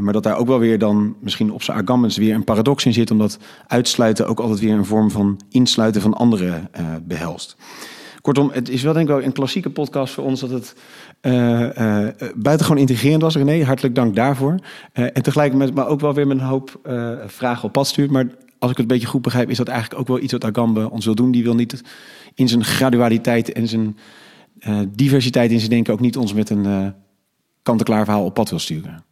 [0.00, 2.92] maar dat daar ook wel weer dan misschien op zijn argammens weer een paradox in
[2.92, 6.70] zit, omdat uitsluiten ook altijd weer een vorm van insluiten van anderen
[7.02, 7.56] behelst.
[8.24, 10.74] Kortom, het is wel denk ik wel een klassieke podcast voor ons dat het
[11.22, 13.36] uh, uh, buitengewoon integrerend was.
[13.36, 14.52] René, hartelijk dank daarvoor.
[14.52, 16.80] Uh, en tegelijkertijd maar ook wel weer met een hoop
[17.26, 18.10] vragen op pad stuurt.
[18.10, 18.26] Maar
[18.58, 20.90] als ik het een beetje goed begrijp, is dat eigenlijk ook wel iets wat Agambe
[20.90, 21.30] ons wil doen.
[21.30, 21.82] Die wil niet
[22.34, 23.96] in zijn gradualiteit en zijn
[24.88, 26.94] diversiteit in zijn denken ook niet ons met een
[27.62, 29.04] kant-en-klaar verhaal op pad wil sturen.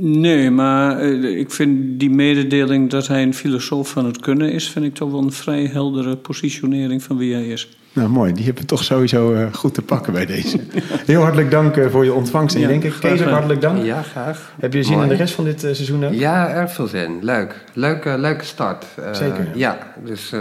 [0.00, 4.68] Nee, maar uh, ik vind die mededeling dat hij een filosoof van het kunnen is,
[4.68, 7.78] vind ik toch wel een vrij heldere positionering van wie hij is.
[7.92, 8.32] Nou, mooi.
[8.32, 10.60] Die hebben we toch sowieso uh, goed te pakken bij deze.
[11.06, 12.54] Heel hartelijk dank uh, voor je ontvangst.
[12.54, 13.84] En ja, denk ik, Kees, hartelijk dank.
[13.84, 14.52] Ja, graag.
[14.60, 15.04] Heb je zin mooi.
[15.04, 16.12] in de rest van dit seizoen ook?
[16.12, 17.18] Ja, erg veel zin.
[17.20, 17.64] Leuk.
[17.72, 18.86] Leuke, leuke start.
[19.12, 19.48] Zeker.
[19.54, 20.32] Ja, dus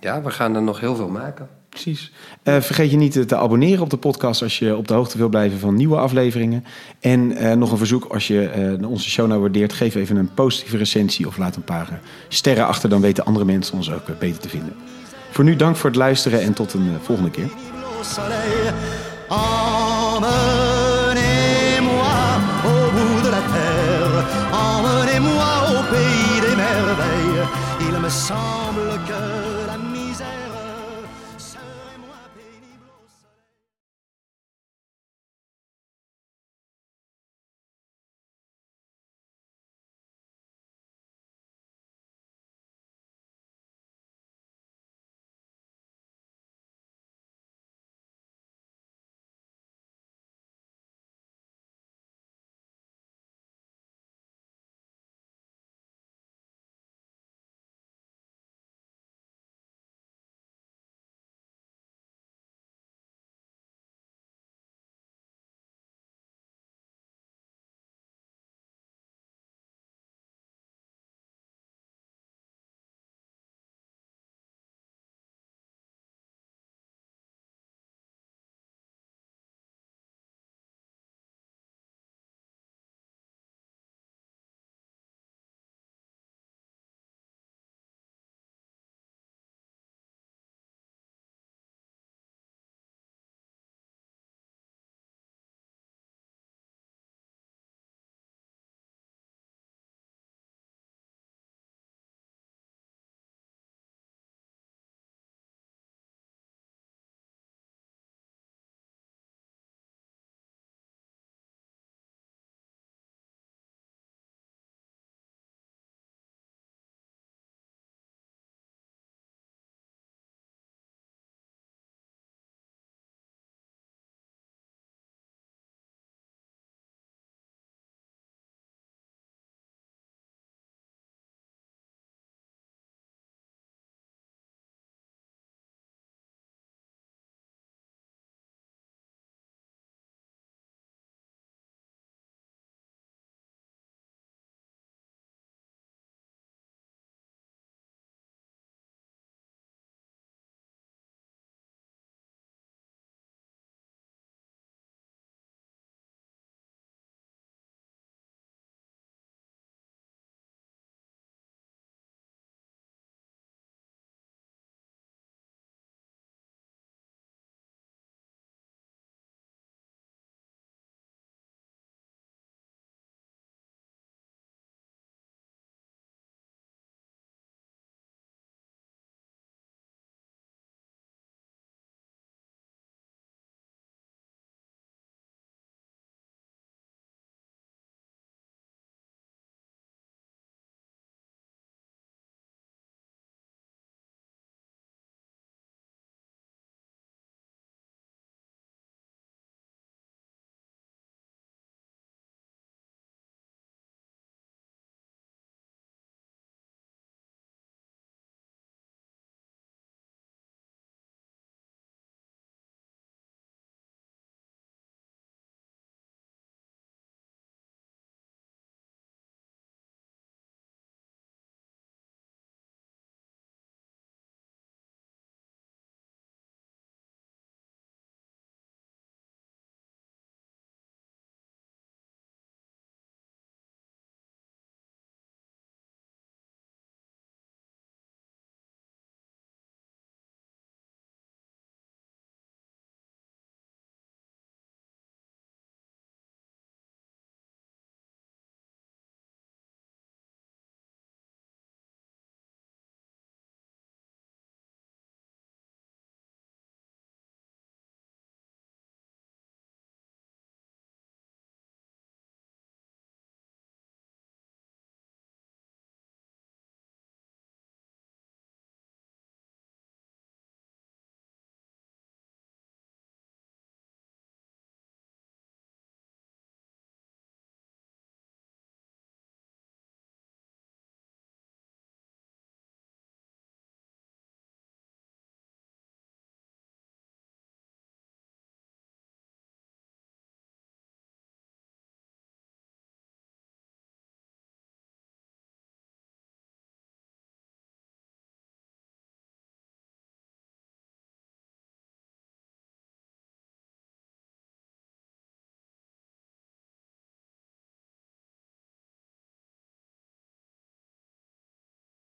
[0.00, 1.48] ja, we gaan er nog heel veel maken.
[1.82, 2.10] Precies.
[2.44, 5.28] Uh, vergeet je niet te abonneren op de podcast als je op de hoogte wil
[5.28, 6.64] blijven van nieuwe afleveringen.
[7.00, 10.34] En uh, nog een verzoek, als je uh, onze show nou waardeert, geef even een
[10.34, 12.88] positieve recensie of laat een paar sterren achter.
[12.88, 14.74] Dan weten andere mensen ons ook beter te vinden.
[15.30, 17.50] Voor nu dank voor het luisteren en tot een volgende keer.
[27.80, 29.47] Il me semble que